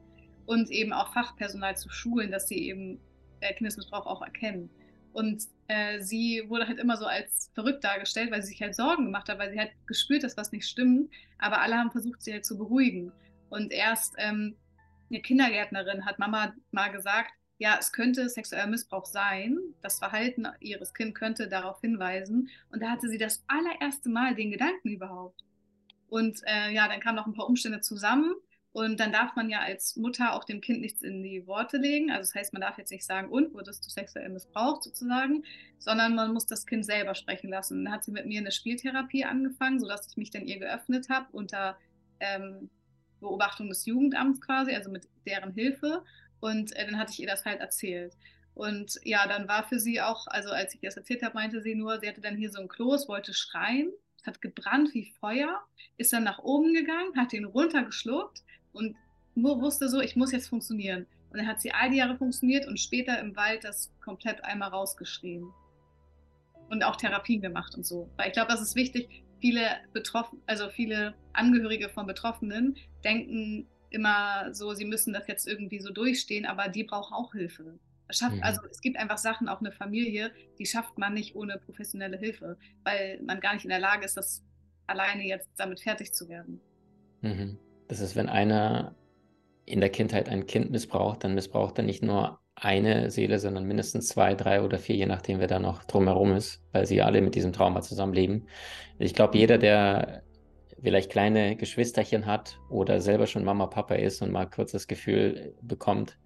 und 0.46 0.70
eben 0.70 0.94
auch 0.94 1.14
Fachpersonal 1.14 1.78
zu 1.78 1.90
schulen, 1.90 2.32
dass 2.32 2.48
sie 2.48 2.68
eben 2.68 3.00
äh, 3.40 3.54
Kindesmissbrauch 3.54 4.06
auch 4.06 4.22
erkennen. 4.22 4.70
Und 5.14 5.44
äh, 5.68 6.00
sie 6.02 6.44
wurde 6.48 6.68
halt 6.68 6.80
immer 6.80 6.98
so 6.98 7.06
als 7.06 7.50
verrückt 7.54 7.84
dargestellt, 7.84 8.32
weil 8.32 8.42
sie 8.42 8.50
sich 8.50 8.62
halt 8.62 8.76
Sorgen 8.76 9.06
gemacht 9.06 9.30
hat, 9.30 9.40
weil 9.40 9.52
sie 9.52 9.60
halt 9.60 9.72
gespürt, 9.88 10.24
dass 10.24 10.38
was 10.38 10.52
nicht 10.52 10.68
stimmt. 10.68 11.12
Aber 11.38 11.62
alle 11.62 11.78
haben 11.78 11.92
versucht, 11.92 12.22
sie 12.22 12.34
halt 12.34 12.46
zu 12.46 12.58
beruhigen. 12.58 13.12
Und 13.50 13.72
erst 13.72 14.16
ähm, 14.18 14.56
eine 15.10 15.22
Kindergärtnerin 15.22 16.06
hat 16.06 16.20
Mama 16.20 16.54
mal 16.72 16.92
gesagt, 16.92 17.32
ja, 17.58 17.78
es 17.80 17.92
könnte 17.92 18.28
sexueller 18.28 18.66
Missbrauch 18.66 19.06
sein. 19.06 19.60
Das 19.82 20.00
Verhalten 20.00 20.48
ihres 20.60 20.94
Kindes 20.96 21.14
könnte 21.14 21.48
darauf 21.48 21.80
hinweisen. 21.82 22.50
Und 22.72 22.82
da 22.82 22.90
hatte 22.90 23.08
sie 23.08 23.20
das 23.20 23.44
allererste 23.48 24.10
Mal 24.10 24.34
den 24.34 24.50
Gedanken 24.50 24.90
überhaupt. 24.90 25.44
Und 26.10 26.42
äh, 26.46 26.72
ja, 26.72 26.88
dann 26.88 27.00
kamen 27.00 27.18
noch 27.18 27.28
ein 27.28 27.34
paar 27.34 27.48
Umstände 27.48 27.82
zusammen. 27.82 28.34
Und 28.74 29.02
dann 29.02 29.12
darf 29.12 29.36
man 29.36 29.50
ja 29.50 29.60
als 29.60 29.98
Mutter 29.98 30.34
auch 30.34 30.46
dem 30.46 30.62
Kind 30.62 30.80
nichts 30.80 31.02
in 31.02 31.24
die 31.24 31.46
Worte 31.46 31.78
legen. 31.78 32.10
Also 32.10 32.22
das 32.22 32.36
heißt, 32.36 32.54
man 32.54 32.62
darf 32.62 32.78
jetzt 32.78 32.92
nicht 32.92 33.06
sagen, 33.06 33.30
und 33.30 33.54
wurdest 33.54 33.86
du 33.86 33.90
sexuell 33.90 34.30
missbraucht 34.30 34.84
sozusagen, 34.84 35.44
sondern 35.78 36.16
man 36.16 36.34
muss 36.34 36.46
das 36.46 36.66
Kind 36.66 36.86
selber 36.86 37.14
sprechen 37.14 37.50
lassen. 37.50 37.84
Dann 37.84 37.94
hat 37.94 38.06
sie 38.06 38.12
mit 38.12 38.26
mir 38.26 38.40
eine 38.40 38.52
Spieltherapie 38.52 39.26
angefangen, 39.26 39.80
sodass 39.80 40.08
ich 40.08 40.16
mich 40.16 40.32
dann 40.32 40.46
ihr 40.46 40.58
geöffnet 40.60 41.10
habe 41.10 41.28
unter 41.34 41.78
ähm, 42.22 42.70
Beobachtung 43.20 43.68
des 43.68 43.86
Jugendamts 43.86 44.40
quasi, 44.40 44.74
also 44.74 44.90
mit 44.90 45.08
deren 45.26 45.52
Hilfe. 45.52 46.06
Und 46.40 46.74
äh, 46.78 46.86
dann 46.86 46.98
hatte 46.98 47.12
ich 47.12 47.20
ihr 47.20 47.28
das 47.28 47.44
halt 47.44 47.60
erzählt. 47.60 48.16
Und 48.54 49.00
ja, 49.04 49.28
dann 49.28 49.50
war 49.50 49.68
für 49.68 49.80
sie 49.80 50.02
auch, 50.02 50.28
also 50.28 50.50
als 50.50 50.74
ich 50.74 50.80
das 50.80 50.96
erzählt 50.96 51.24
habe, 51.24 51.36
meinte 51.36 51.62
sie 51.62 51.76
nur, 51.76 52.00
sie 52.00 52.08
hatte 52.08 52.22
dann 52.22 52.38
hier 52.38 52.52
so 52.52 52.62
ein 52.62 52.68
Kloß, 52.70 53.10
wollte 53.10 53.34
schreien, 53.34 53.92
es 54.18 54.28
hat 54.28 54.42
gebrannt 54.42 54.94
wie 54.94 55.12
Feuer, 55.20 55.62
ist 55.98 56.14
dann 56.14 56.24
nach 56.24 56.40
oben 56.40 56.74
gegangen, 56.74 57.18
hat 57.18 57.32
den 57.32 57.46
runtergeschluckt 57.46 58.44
und 58.74 58.96
nur 59.36 59.62
wusste 59.62 59.90
so, 59.90 60.02
ich 60.02 60.16
muss 60.16 60.32
jetzt 60.32 60.50
funktionieren. 60.50 61.06
Und 61.30 61.38
dann 61.38 61.48
hat 61.48 61.62
sie 61.62 61.72
all 61.72 61.90
die 61.90 61.98
Jahre 61.98 62.18
funktioniert 62.18 62.68
und 62.68 62.80
später 62.80 63.20
im 63.20 63.36
Wald 63.36 63.64
das 63.64 63.92
komplett 64.04 64.44
einmal 64.44 64.70
rausgeschrien. 64.70 65.48
Und 66.70 66.84
auch 66.84 66.96
Therapien 66.96 67.42
gemacht 67.42 67.76
und 67.76 67.86
so. 67.86 68.10
Weil 68.18 68.28
ich 68.28 68.34
glaube, 68.34 68.52
das 68.52 68.62
ist 68.62 68.76
wichtig. 68.76 69.24
Viele 69.40 69.66
Betroffen, 69.94 70.42
also 70.46 70.70
viele 70.70 71.16
Angehörige 71.34 71.90
von 71.90 72.06
Betroffenen 72.06 72.76
denken 73.04 73.68
immer 73.90 74.54
so, 74.54 74.74
sie 74.74 74.86
müssen 74.86 75.14
das 75.14 75.28
jetzt 75.28 75.48
irgendwie 75.48 75.80
so 75.80 75.92
durchstehen, 75.92 76.46
aber 76.46 76.70
die 76.70 76.84
brauchen 76.84 77.14
auch 77.14 77.34
Hilfe. 77.34 77.78
Schafft, 78.10 78.36
mhm. 78.36 78.44
Also 78.44 78.62
es 78.70 78.82
gibt 78.82 78.98
einfach 78.98 79.18
Sachen, 79.18 79.48
auch 79.48 79.60
eine 79.60 79.72
Familie, 79.72 80.32
die 80.60 80.66
schafft 80.66 80.98
man 80.98 81.14
nicht 81.14 81.36
ohne 81.36 81.58
professionelle 81.58 82.18
Hilfe, 82.18 82.58
weil 82.84 83.22
man 83.24 83.40
gar 83.40 83.54
nicht 83.54 83.64
in 83.64 83.70
der 83.70 83.80
Lage 83.80 84.06
ist, 84.06 84.18
das 84.18 84.44
alleine 84.88 85.24
jetzt 85.24 85.50
damit 85.58 85.82
fertig 85.82 86.14
zu 86.14 86.28
werden. 86.28 86.60
Mhm. 87.22 87.58
Das 87.92 88.00
ist, 88.00 88.16
wenn 88.16 88.30
einer 88.30 88.96
in 89.66 89.82
der 89.82 89.90
Kindheit 89.90 90.30
ein 90.30 90.46
Kind 90.46 90.72
missbraucht, 90.72 91.26
dann 91.26 91.34
missbraucht 91.36 91.78
er 91.78 91.84
nicht 91.84 92.02
nur 92.02 92.40
eine 92.56 93.12
Seele, 93.12 93.38
sondern 93.38 93.66
mindestens 93.66 94.08
zwei, 94.08 94.34
drei 94.34 94.62
oder 94.62 94.78
vier, 94.78 94.96
je 94.96 95.08
nachdem, 95.08 95.40
wer 95.40 95.48
da 95.48 95.60
noch 95.60 95.84
drumherum 95.84 96.32
ist, 96.32 96.64
weil 96.72 96.86
sie 96.86 97.02
alle 97.02 97.22
mit 97.22 97.36
diesem 97.36 97.52
Trauma 97.52 97.82
zusammenleben. 97.82 98.48
Ich 98.98 99.14
glaube, 99.14 99.38
jeder, 99.38 99.58
der 99.58 100.24
vielleicht 100.82 101.12
kleine 101.12 101.58
Geschwisterchen 101.58 102.28
hat 102.28 102.58
oder 102.70 103.02
selber 103.02 103.28
schon 103.28 103.44
Mama, 103.44 103.66
Papa 103.66 103.96
ist 103.96 104.22
und 104.22 104.32
mal 104.32 104.50
kurz 104.50 104.72
das 104.72 104.88
Gefühl 104.88 105.54
bekommt, 105.62 106.18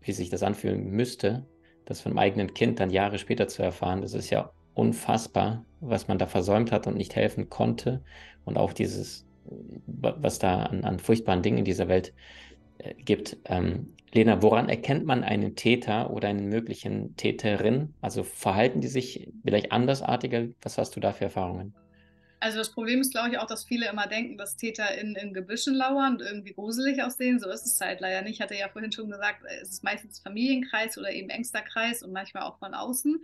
wie 0.00 0.12
sich 0.12 0.30
das 0.30 0.44
anfühlen 0.44 0.90
müsste, 0.90 1.44
das 1.86 2.06
einem 2.06 2.18
eigenen 2.18 2.54
Kind 2.54 2.78
dann 2.78 2.90
Jahre 2.90 3.18
später 3.18 3.48
zu 3.48 3.64
erfahren, 3.64 4.00
das 4.00 4.14
ist 4.14 4.30
ja 4.30 4.52
unfassbar, 4.74 5.64
was 5.80 6.06
man 6.06 6.18
da 6.18 6.28
versäumt 6.28 6.70
hat 6.70 6.86
und 6.86 6.96
nicht 6.96 7.16
helfen 7.16 7.50
konnte. 7.50 8.04
Und 8.44 8.58
auch 8.58 8.72
dieses 8.72 9.26
was 9.86 10.38
da 10.38 10.64
an, 10.64 10.84
an 10.84 10.98
furchtbaren 10.98 11.42
Dingen 11.42 11.58
in 11.58 11.64
dieser 11.64 11.88
Welt 11.88 12.12
äh, 12.78 12.94
gibt. 12.94 13.36
Ähm, 13.44 13.94
Lena, 14.12 14.42
woran 14.42 14.68
erkennt 14.68 15.04
man 15.06 15.24
einen 15.24 15.56
Täter 15.56 16.10
oder 16.10 16.28
einen 16.28 16.48
möglichen 16.48 17.16
Täterin? 17.16 17.94
Also 18.00 18.22
verhalten 18.22 18.80
die 18.80 18.88
sich 18.88 19.28
vielleicht 19.44 19.72
andersartiger? 19.72 20.46
Was 20.62 20.78
hast 20.78 20.94
du 20.94 21.00
da 21.00 21.12
für 21.12 21.24
Erfahrungen? 21.24 21.74
Also 22.44 22.58
das 22.58 22.70
Problem 22.70 23.00
ist, 23.00 23.12
glaube 23.12 23.30
ich, 23.30 23.38
auch, 23.38 23.46
dass 23.46 23.64
viele 23.64 23.88
immer 23.88 24.06
denken, 24.06 24.36
dass 24.36 24.56
Täter 24.56 24.96
in, 24.98 25.14
in 25.14 25.32
Gebüschen 25.32 25.74
lauern 25.74 26.16
und 26.16 26.20
irgendwie 26.20 26.52
gruselig 26.52 27.02
aussehen. 27.02 27.40
So 27.40 27.48
ist 27.48 27.64
es 27.64 27.80
halt 27.80 28.00
leider 28.00 28.20
nicht. 28.22 28.34
Ich 28.34 28.40
hatte 28.42 28.54
ja 28.54 28.68
vorhin 28.68 28.92
schon 28.92 29.10
gesagt, 29.10 29.40
es 29.62 29.70
ist 29.70 29.82
meistens 29.82 30.18
Familienkreis 30.20 30.98
oder 30.98 31.10
eben 31.10 31.30
engster 31.30 31.62
Kreis 31.62 32.02
und 32.02 32.12
manchmal 32.12 32.42
auch 32.42 32.58
von 32.58 32.74
außen. 32.74 33.20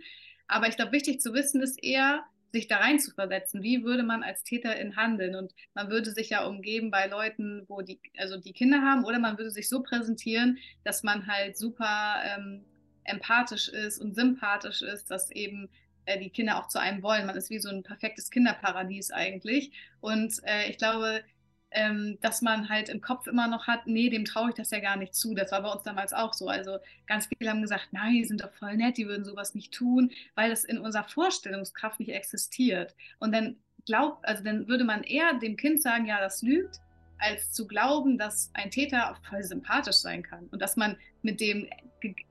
Aber 0.47 0.67
ich 0.67 0.75
glaube, 0.75 0.91
wichtig 0.91 1.21
zu 1.21 1.33
wissen 1.33 1.61
ist 1.61 1.81
eher, 1.83 2.23
sich 2.51 2.67
da 2.67 2.77
rein 2.77 2.99
zu 2.99 3.11
versetzen. 3.11 3.63
Wie 3.63 3.83
würde 3.83 4.03
man 4.03 4.23
als 4.23 4.43
Täterin 4.43 4.95
handeln? 4.95 5.35
Und 5.35 5.53
man 5.73 5.89
würde 5.89 6.11
sich 6.11 6.29
ja 6.29 6.45
umgeben 6.45 6.91
bei 6.91 7.07
Leuten, 7.07 7.63
wo 7.67 7.81
die, 7.81 7.99
also 8.17 8.37
die 8.37 8.53
Kinder 8.53 8.81
haben, 8.81 9.05
oder 9.05 9.19
man 9.19 9.37
würde 9.37 9.51
sich 9.51 9.69
so 9.69 9.81
präsentieren, 9.81 10.57
dass 10.83 11.03
man 11.03 11.27
halt 11.27 11.57
super 11.57 12.21
ähm, 12.25 12.65
empathisch 13.03 13.69
ist 13.69 13.99
und 13.99 14.15
sympathisch 14.15 14.81
ist, 14.81 15.09
dass 15.09 15.31
eben 15.31 15.69
äh, 16.05 16.19
die 16.19 16.29
Kinder 16.29 16.57
auch 16.57 16.67
zu 16.67 16.79
einem 16.79 17.03
wollen. 17.03 17.25
Man 17.25 17.35
ist 17.35 17.49
wie 17.49 17.59
so 17.59 17.69
ein 17.69 17.83
perfektes 17.83 18.29
Kinderparadies 18.29 19.11
eigentlich. 19.11 19.71
Und 19.99 20.33
äh, 20.43 20.69
ich 20.69 20.77
glaube, 20.77 21.23
ähm, 21.71 22.17
dass 22.21 22.41
man 22.41 22.69
halt 22.69 22.89
im 22.89 23.01
Kopf 23.01 23.27
immer 23.27 23.47
noch 23.47 23.67
hat, 23.67 23.87
nee, 23.87 24.09
dem 24.09 24.25
traue 24.25 24.49
ich 24.49 24.55
das 24.55 24.71
ja 24.71 24.79
gar 24.79 24.97
nicht 24.97 25.15
zu. 25.15 25.33
Das 25.33 25.51
war 25.51 25.61
bei 25.61 25.71
uns 25.71 25.83
damals 25.83 26.13
auch 26.13 26.33
so. 26.33 26.47
Also 26.47 26.77
ganz 27.07 27.27
viele 27.27 27.49
haben 27.49 27.61
gesagt, 27.61 27.89
nein, 27.91 28.13
die 28.13 28.25
sind 28.25 28.41
doch 28.41 28.51
voll 28.53 28.75
nett, 28.77 28.97
die 28.97 29.07
würden 29.07 29.25
sowas 29.25 29.55
nicht 29.55 29.73
tun, 29.73 30.11
weil 30.35 30.49
das 30.49 30.63
in 30.63 30.77
unserer 30.77 31.05
Vorstellungskraft 31.05 31.99
nicht 31.99 32.11
existiert. 32.11 32.95
Und 33.19 33.33
dann 33.33 33.57
glaubt, 33.85 34.25
also 34.25 34.43
dann 34.43 34.67
würde 34.67 34.83
man 34.83 35.03
eher 35.03 35.33
dem 35.35 35.57
Kind 35.57 35.81
sagen, 35.81 36.05
ja, 36.05 36.19
das 36.19 36.41
lügt, 36.41 36.79
als 37.21 37.51
zu 37.51 37.67
glauben, 37.67 38.17
dass 38.17 38.51
ein 38.53 38.71
Täter 38.71 39.15
voll 39.29 39.43
sympathisch 39.43 39.97
sein 39.97 40.23
kann 40.23 40.47
und 40.47 40.61
dass 40.61 40.75
man 40.75 40.97
mit 41.21 41.39
dem 41.39 41.67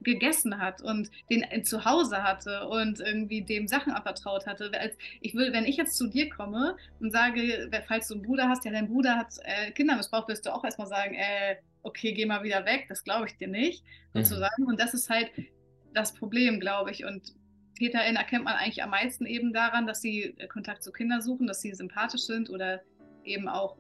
gegessen 0.02 0.59
hat 0.59 0.82
und 0.82 1.11
den 1.30 1.64
zu 1.64 1.85
Hause 1.85 2.25
hatte 2.25 2.66
und 2.66 2.99
irgendwie 2.99 3.42
dem 3.42 3.68
Sachen 3.68 3.92
anvertraut 3.92 4.47
hatte. 4.47 4.70
Als 4.78 4.97
ich 5.20 5.35
will, 5.35 5.52
wenn 5.52 5.64
ich 5.64 5.76
jetzt 5.76 5.97
zu 5.97 6.09
dir 6.09 6.28
komme 6.28 6.76
und 6.99 7.12
sage, 7.12 7.70
falls 7.87 8.09
du 8.09 8.14
einen 8.14 8.25
Bruder 8.25 8.49
hast, 8.49 8.64
ja, 8.64 8.73
dein 8.73 8.88
Bruder 8.88 9.16
hat 9.16 9.35
äh, 9.44 9.70
Kinder 9.70 9.97
missbraucht, 9.97 10.28
wirst 10.28 10.44
du 10.44 10.52
auch 10.52 10.64
erstmal 10.64 10.88
sagen, 10.88 11.14
äh, 11.14 11.56
okay, 11.82 12.12
geh 12.12 12.26
mal 12.26 12.42
wieder 12.42 12.64
weg, 12.66 12.87
das 12.88 13.04
glaube 13.04 13.26
ich 13.26 13.37
dir 13.37 13.49
nicht, 13.49 13.85
sozusagen. 14.12 14.64
Mhm. 14.64 14.70
Und 14.70 14.80
das 14.80 14.92
ist 14.94 15.09
halt 15.09 15.30
das 15.94 16.14
Problem, 16.14 16.61
glaube 16.61 16.90
ich. 16.90 17.04
Und 17.04 17.32
TäterInnen 17.78 18.16
erkennt 18.16 18.44
man 18.44 18.54
eigentlich 18.54 18.82
am 18.82 18.90
meisten 18.90 19.26
eben 19.26 19.52
daran, 19.52 19.87
dass 19.87 20.00
sie 20.00 20.35
äh, 20.38 20.47
Kontakt 20.49 20.82
zu 20.82 20.92
Kindern 20.92 21.23
suchen, 21.23 21.47
dass 21.47 21.61
sie 21.61 21.73
sympathisch 21.75 22.23
sind 22.23 22.50
oder 22.50 22.80
eben 23.25 23.49
auch, 23.49 23.76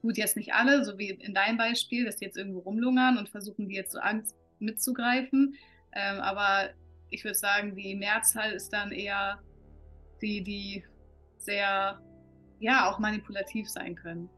gut, 0.00 0.16
jetzt 0.16 0.36
nicht 0.36 0.52
alle, 0.52 0.84
so 0.84 0.98
wie 0.98 1.10
in 1.10 1.34
deinem 1.34 1.56
Beispiel, 1.56 2.04
dass 2.04 2.16
die 2.16 2.24
jetzt 2.24 2.36
irgendwo 2.36 2.60
rumlungern 2.60 3.18
und 3.18 3.28
versuchen, 3.28 3.68
die 3.68 3.74
jetzt 3.74 3.92
so 3.92 3.98
Angst 3.98 4.36
mitzugreifen. 4.58 5.54
Ähm, 5.92 6.20
aber 6.20 6.70
ich 7.10 7.24
würde 7.24 7.36
sagen, 7.36 7.74
die 7.74 7.94
Mehrzahl 7.94 8.52
ist 8.52 8.72
dann 8.72 8.92
eher 8.92 9.40
die, 10.22 10.42
die 10.42 10.84
sehr, 11.38 12.00
ja, 12.60 12.90
auch 12.90 12.98
manipulativ 12.98 13.68
sein 13.68 13.94
können. 13.94 14.28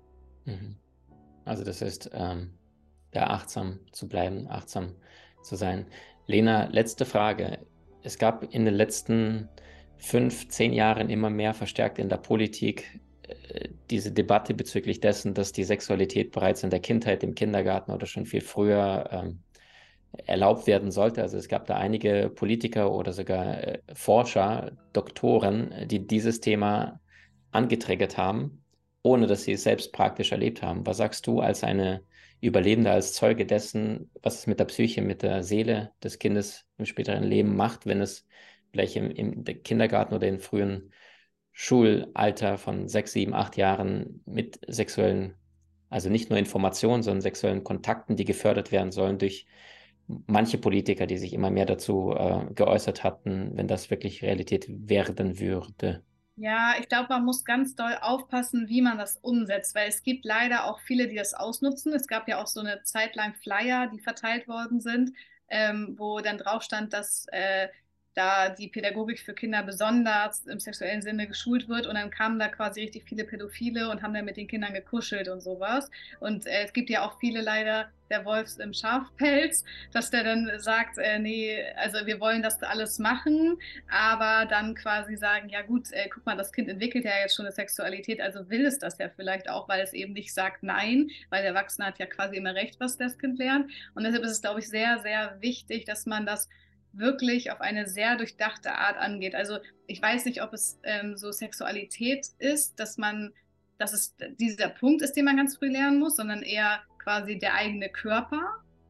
Mhm. 0.44 0.76
Also 1.44 1.64
das 1.64 1.82
heißt, 1.82 2.10
ähm, 2.12 2.54
ja, 3.12 3.28
achtsam 3.30 3.80
zu 3.92 4.08
bleiben, 4.08 4.46
achtsam 4.48 4.94
zu 5.42 5.56
sein. 5.56 5.86
Lena, 6.26 6.66
letzte 6.66 7.04
Frage. 7.04 7.58
Es 8.02 8.18
gab 8.18 8.42
in 8.54 8.64
den 8.64 8.74
letzten 8.74 9.48
fünf, 9.98 10.48
zehn 10.48 10.72
Jahren 10.72 11.10
immer 11.10 11.30
mehr 11.30 11.54
verstärkt 11.54 11.98
in 11.98 12.08
der 12.08 12.16
Politik 12.16 13.00
diese 13.90 14.12
Debatte 14.12 14.54
bezüglich 14.54 15.00
dessen, 15.00 15.34
dass 15.34 15.52
die 15.52 15.64
Sexualität 15.64 16.32
bereits 16.32 16.62
in 16.62 16.70
der 16.70 16.80
Kindheit, 16.80 17.22
im 17.22 17.34
Kindergarten 17.34 17.92
oder 17.92 18.06
schon 18.06 18.26
viel 18.26 18.40
früher 18.40 19.08
ähm, 19.10 19.42
erlaubt 20.26 20.66
werden 20.66 20.90
sollte. 20.90 21.22
Also 21.22 21.36
es 21.38 21.48
gab 21.48 21.66
da 21.66 21.76
einige 21.76 22.30
Politiker 22.34 22.92
oder 22.92 23.12
sogar 23.12 23.62
äh, 23.62 23.78
Forscher, 23.94 24.72
Doktoren, 24.92 25.86
die 25.86 26.06
dieses 26.06 26.40
Thema 26.40 27.00
angetriggert 27.50 28.16
haben, 28.16 28.64
ohne 29.02 29.26
dass 29.26 29.44
sie 29.44 29.52
es 29.52 29.62
selbst 29.62 29.92
praktisch 29.92 30.32
erlebt 30.32 30.62
haben. 30.62 30.86
Was 30.86 30.98
sagst 30.98 31.26
du 31.26 31.40
als 31.40 31.64
eine 31.64 32.02
Überlebende, 32.40 32.90
als 32.90 33.14
Zeuge 33.14 33.46
dessen, 33.46 34.10
was 34.22 34.40
es 34.40 34.46
mit 34.46 34.58
der 34.58 34.64
Psyche, 34.64 35.00
mit 35.00 35.22
der 35.22 35.44
Seele 35.44 35.92
des 36.02 36.18
Kindes 36.18 36.66
im 36.76 36.86
späteren 36.86 37.24
Leben 37.24 37.54
macht, 37.54 37.86
wenn 37.86 38.00
es 38.00 38.26
vielleicht 38.72 38.96
im, 38.96 39.10
im 39.10 39.44
Kindergarten 39.44 40.14
oder 40.14 40.26
im 40.26 40.40
frühen 40.40 40.92
Schulalter 41.52 42.58
von 42.58 42.88
sechs, 42.88 43.12
sieben, 43.12 43.34
acht 43.34 43.56
Jahren 43.56 44.22
mit 44.24 44.58
sexuellen, 44.66 45.34
also 45.90 46.08
nicht 46.08 46.30
nur 46.30 46.38
Informationen, 46.38 47.02
sondern 47.02 47.20
sexuellen 47.20 47.62
Kontakten, 47.62 48.16
die 48.16 48.24
gefördert 48.24 48.72
werden 48.72 48.92
sollen 48.92 49.18
durch 49.18 49.46
manche 50.26 50.58
Politiker, 50.58 51.06
die 51.06 51.18
sich 51.18 51.32
immer 51.32 51.50
mehr 51.50 51.66
dazu 51.66 52.14
äh, 52.16 52.46
geäußert 52.54 53.04
hatten, 53.04 53.52
wenn 53.54 53.68
das 53.68 53.90
wirklich 53.90 54.22
Realität 54.22 54.66
werden 54.68 55.38
würde. 55.38 56.02
Ja, 56.36 56.74
ich 56.80 56.88
glaube, 56.88 57.08
man 57.10 57.24
muss 57.24 57.44
ganz 57.44 57.74
doll 57.76 57.96
aufpassen, 58.00 58.68
wie 58.68 58.80
man 58.80 58.96
das 58.98 59.16
umsetzt, 59.16 59.74
weil 59.74 59.88
es 59.88 60.02
gibt 60.02 60.24
leider 60.24 60.64
auch 60.64 60.80
viele, 60.80 61.06
die 61.06 61.16
das 61.16 61.34
ausnutzen. 61.34 61.92
Es 61.92 62.06
gab 62.06 62.26
ja 62.26 62.42
auch 62.42 62.46
so 62.46 62.60
eine 62.60 62.82
Zeit 62.82 63.14
lang 63.16 63.34
Flyer, 63.34 63.88
die 63.88 64.00
verteilt 64.00 64.48
worden 64.48 64.80
sind, 64.80 65.12
ähm, 65.48 65.94
wo 65.98 66.20
dann 66.20 66.38
drauf 66.38 66.62
stand, 66.62 66.94
dass 66.94 67.26
äh, 67.32 67.68
da 68.14 68.50
die 68.50 68.68
Pädagogik 68.68 69.20
für 69.20 69.34
Kinder 69.34 69.62
besonders 69.62 70.46
im 70.46 70.60
sexuellen 70.60 71.02
Sinne 71.02 71.26
geschult 71.26 71.68
wird 71.68 71.86
und 71.86 71.94
dann 71.94 72.10
kamen 72.10 72.38
da 72.38 72.48
quasi 72.48 72.82
richtig 72.82 73.04
viele 73.04 73.24
Pädophile 73.24 73.90
und 73.90 74.02
haben 74.02 74.14
dann 74.14 74.24
mit 74.24 74.36
den 74.36 74.48
Kindern 74.48 74.74
gekuschelt 74.74 75.28
und 75.28 75.40
sowas. 75.40 75.90
Und 76.20 76.46
äh, 76.46 76.64
es 76.64 76.72
gibt 76.72 76.90
ja 76.90 77.06
auch 77.06 77.18
viele 77.18 77.40
leider 77.40 77.90
der 78.10 78.24
Wolfs 78.26 78.58
im 78.58 78.74
Schafpelz, 78.74 79.64
dass 79.92 80.10
der 80.10 80.24
dann 80.24 80.50
sagt, 80.58 80.98
äh, 80.98 81.18
nee, 81.18 81.64
also 81.76 82.04
wir 82.04 82.20
wollen 82.20 82.42
das 82.42 82.62
alles 82.62 82.98
machen, 82.98 83.56
aber 83.90 84.46
dann 84.46 84.74
quasi 84.74 85.16
sagen, 85.16 85.48
ja 85.48 85.62
gut, 85.62 85.90
äh, 85.92 86.08
guck 86.12 86.26
mal, 86.26 86.36
das 86.36 86.52
Kind 86.52 86.68
entwickelt 86.68 87.06
ja 87.06 87.12
jetzt 87.22 87.34
schon 87.36 87.46
eine 87.46 87.54
Sexualität, 87.54 88.20
also 88.20 88.50
will 88.50 88.66
es 88.66 88.78
das 88.78 88.98
ja 88.98 89.08
vielleicht 89.08 89.48
auch, 89.48 89.68
weil 89.68 89.80
es 89.80 89.94
eben 89.94 90.12
nicht 90.12 90.34
sagt 90.34 90.62
nein, 90.62 91.08
weil 91.30 91.40
der 91.40 91.52
Erwachsene 91.52 91.86
hat 91.86 91.98
ja 91.98 92.06
quasi 92.06 92.36
immer 92.36 92.54
recht, 92.54 92.78
was 92.80 92.98
das 92.98 93.16
Kind 93.16 93.38
lernt. 93.38 93.70
Und 93.94 94.04
deshalb 94.04 94.22
ist 94.24 94.32
es, 94.32 94.42
glaube 94.42 94.60
ich, 94.60 94.68
sehr, 94.68 94.98
sehr 94.98 95.38
wichtig, 95.40 95.86
dass 95.86 96.04
man 96.04 96.26
das 96.26 96.50
wirklich 96.92 97.50
auf 97.50 97.60
eine 97.60 97.88
sehr 97.88 98.16
durchdachte 98.16 98.72
Art 98.72 98.96
angeht. 98.96 99.34
Also 99.34 99.58
ich 99.86 100.00
weiß 100.00 100.24
nicht, 100.24 100.42
ob 100.42 100.52
es 100.52 100.78
ähm, 100.84 101.16
so 101.16 101.32
Sexualität 101.32 102.26
ist, 102.38 102.78
dass 102.78 102.98
man, 102.98 103.32
dass 103.78 103.92
es 103.92 104.14
dieser 104.38 104.68
Punkt 104.68 105.02
ist, 105.02 105.14
den 105.14 105.24
man 105.24 105.36
ganz 105.36 105.56
früh 105.56 105.68
lernen 105.68 105.98
muss, 105.98 106.16
sondern 106.16 106.42
eher 106.42 106.82
quasi 107.02 107.38
der 107.38 107.54
eigene 107.54 107.88
Körper, 107.88 108.42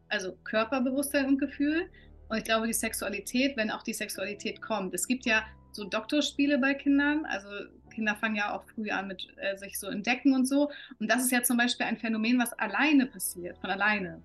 also 0.09 0.37
Körperbewusstsein 0.45 1.27
und 1.27 1.39
Gefühl. 1.39 1.89
Und 2.29 2.39
ich 2.39 2.45
glaube, 2.45 2.67
die 2.67 2.73
Sexualität, 2.73 3.57
wenn 3.57 3.71
auch 3.71 3.83
die 3.83 3.95
Sexualität 3.95 4.61
kommt. 4.61 4.95
Es 4.95 5.07
gibt 5.07 5.27
ja 5.27 5.45
so 5.73 5.85
Doktorspiele 5.85 6.59
bei 6.59 6.75
Kindern, 6.75 7.25
also 7.27 7.49
Kinder 7.93 8.17
fangen 8.17 8.37
ja 8.37 8.55
auch 8.55 8.65
früh 8.75 8.91
an 8.91 9.09
mit 9.09 9.27
äh, 9.37 9.57
sich 9.57 9.79
so 9.79 9.87
entdecken 9.89 10.35
und 10.35 10.47
so. 10.47 10.71
Und 10.99 11.11
das 11.11 11.23
ist 11.23 11.31
ja 11.31 11.43
zum 11.43 11.57
Beispiel 11.57 11.87
ein 11.87 11.99
Phänomen, 11.99 12.39
was 12.39 12.53
alleine 12.55 13.07
passiert, 13.07 13.59
von 13.59 13.71
alleine 13.71 14.23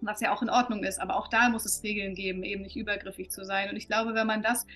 was 0.00 0.20
ja 0.20 0.34
auch 0.34 0.42
in 0.42 0.50
Ordnung 0.50 0.84
ist. 0.84 1.00
Aber 1.00 1.16
auch 1.16 1.28
da 1.28 1.48
muss 1.48 1.64
es 1.64 1.82
Regeln 1.82 2.14
geben, 2.14 2.42
eben 2.42 2.62
nicht 2.62 2.76
übergriffig 2.76 3.30
zu 3.30 3.44
sein. 3.44 3.70
Und 3.70 3.76
ich 3.76 3.86
glaube, 3.86 4.14
wenn 4.14 4.26
man 4.26 4.42
das 4.42 4.66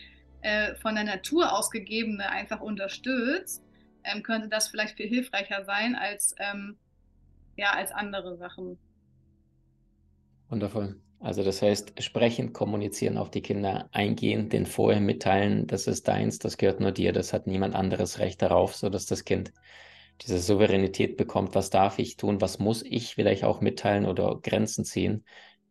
äh, 0.42 0.74
von 0.76 0.94
der 0.94 1.04
Natur 1.04 1.52
ausgegebene 1.52 2.28
einfach 2.28 2.60
unterstützt, 2.60 3.62
ähm, 4.04 4.22
könnte 4.22 4.48
das 4.48 4.68
vielleicht 4.68 4.96
viel 4.96 5.08
hilfreicher 5.08 5.64
sein 5.64 5.94
als, 5.94 6.34
ähm, 6.38 6.76
ja, 7.56 7.72
als 7.72 7.92
andere 7.92 8.36
Sachen. 8.36 8.78
Wundervoll. 10.48 10.96
Also 11.20 11.44
das 11.44 11.60
heißt, 11.60 12.02
sprechen, 12.02 12.54
kommunizieren 12.54 13.18
auf 13.18 13.30
die 13.30 13.42
Kinder 13.42 13.90
eingehen, 13.92 14.48
den 14.48 14.64
vorher 14.64 15.02
mitteilen, 15.02 15.66
das 15.66 15.86
ist 15.86 16.08
deins, 16.08 16.38
das 16.38 16.56
gehört 16.56 16.80
nur 16.80 16.92
dir, 16.92 17.12
das 17.12 17.34
hat 17.34 17.46
niemand 17.46 17.74
anderes 17.74 18.18
Recht 18.18 18.40
darauf, 18.40 18.74
sodass 18.74 19.04
das 19.04 19.26
Kind 19.26 19.52
diese 20.22 20.38
Souveränität 20.38 21.16
bekommt, 21.16 21.54
was 21.54 21.70
darf 21.70 21.98
ich 21.98 22.16
tun, 22.16 22.40
was 22.40 22.58
muss 22.58 22.82
ich 22.82 23.14
vielleicht 23.14 23.44
auch 23.44 23.60
mitteilen 23.60 24.06
oder 24.06 24.38
Grenzen 24.42 24.84
ziehen, 24.84 25.24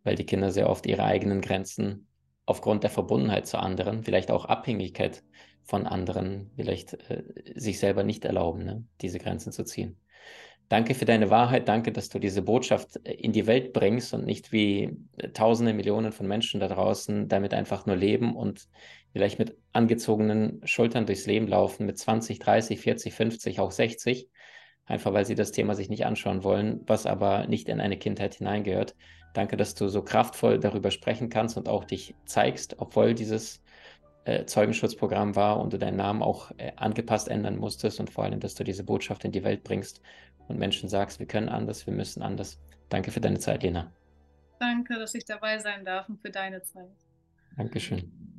weil 0.04 0.16
die 0.16 0.26
Kinder 0.26 0.52
sehr 0.52 0.70
oft 0.70 0.86
ihre 0.86 1.04
eigenen 1.04 1.42
Grenzen 1.42 2.08
aufgrund 2.46 2.84
der 2.84 2.90
Verbundenheit 2.90 3.48
zu 3.48 3.60
anderen, 3.60 4.04
vielleicht 4.04 4.32
auch 4.32 4.46
Abhängigkeit 4.46 5.24
von 5.64 5.86
anderen, 5.86 6.52
vielleicht 6.56 6.94
äh, 7.10 7.24
sich 7.56 7.80
selber 7.80 8.04
nicht 8.04 8.26
erlauben, 8.26 8.64
ne, 8.64 8.84
diese 9.02 9.20
Grenzen 9.20 9.52
zu 9.52 9.64
ziehen. 9.64 10.00
Danke 10.68 10.94
für 10.94 11.06
deine 11.06 11.32
Wahrheit, 11.32 11.68
danke, 11.68 11.92
dass 11.92 12.10
du 12.10 12.20
diese 12.20 12.42
Botschaft 12.44 13.00
äh, 13.04 13.14
in 13.14 13.34
die 13.34 13.46
Welt 13.46 13.72
bringst 13.72 14.14
und 14.14 14.26
nicht 14.26 14.52
wie 14.52 14.98
äh, 15.18 15.30
tausende 15.30 15.74
Millionen 15.74 16.12
von 16.12 16.28
Menschen 16.28 16.60
da 16.60 16.68
draußen 16.68 17.28
damit 17.28 17.54
einfach 17.54 17.86
nur 17.86 17.96
leben 17.96 18.36
und 18.36 18.68
vielleicht 19.12 19.38
mit 19.38 19.58
angezogenen 19.74 20.62
Schultern 20.66 21.06
durchs 21.06 21.26
Leben 21.28 21.48
laufen, 21.48 21.86
mit 21.86 22.00
20, 22.00 22.40
30, 22.40 22.80
40, 22.80 23.14
50, 23.14 23.60
auch 23.60 23.72
60, 23.72 24.30
einfach 24.90 25.14
weil 25.14 25.26
sie 25.26 25.36
das 25.36 25.52
Thema 25.52 25.76
sich 25.76 25.90
nicht 25.90 26.06
anschauen 26.06 26.44
wollen, 26.44 26.82
was 26.86 27.06
aber 27.06 27.48
nicht 27.48 27.70
in 27.70 27.80
eine 27.80 27.98
Kindheit 27.98 28.36
hineingehört. 28.36 28.96
Danke, 29.34 29.56
dass 29.56 29.76
du 29.76 29.88
so 29.88 30.02
kraftvoll 30.02 30.60
darüber 30.60 30.92
sprechen 30.92 31.30
kannst 31.30 31.56
und 31.56 31.70
auch 31.70 31.86
dich 31.86 32.16
zeigst, 32.26 32.76
obwohl 32.80 33.14
dieses 33.14 33.62
äh, 34.26 34.46
Zeugenschutzprogramm 34.46 35.36
war 35.36 35.60
und 35.60 35.72
du 35.72 35.78
deinen 35.78 35.98
Namen 35.98 36.24
auch 36.24 36.52
äh, 36.58 36.72
angepasst 36.76 37.30
ändern 37.30 37.58
musstest 37.58 38.00
und 38.00 38.10
vor 38.10 38.24
allem, 38.24 38.40
dass 38.40 38.56
du 38.56 38.64
diese 38.64 38.84
Botschaft 38.84 39.24
in 39.24 39.32
die 39.32 39.44
Welt 39.44 39.64
bringst 39.64 40.02
und 40.48 40.58
Menschen 40.58 40.90
sagst, 40.90 41.20
wir 41.20 41.28
können 41.28 41.50
anders, 41.50 41.86
wir 41.86 41.94
müssen 41.94 42.24
anders. 42.24 42.60
Danke 42.90 43.12
für 43.12 43.22
deine 43.22 43.38
Zeit, 43.38 43.62
Lena. 43.62 43.94
Danke, 44.60 44.98
dass 44.98 45.14
ich 45.14 45.24
dabei 45.24 45.60
sein 45.60 45.86
darf 45.86 46.10
und 46.10 46.20
für 46.20 46.32
deine 46.32 46.64
Zeit. 46.64 46.90
Dankeschön. 47.56 48.39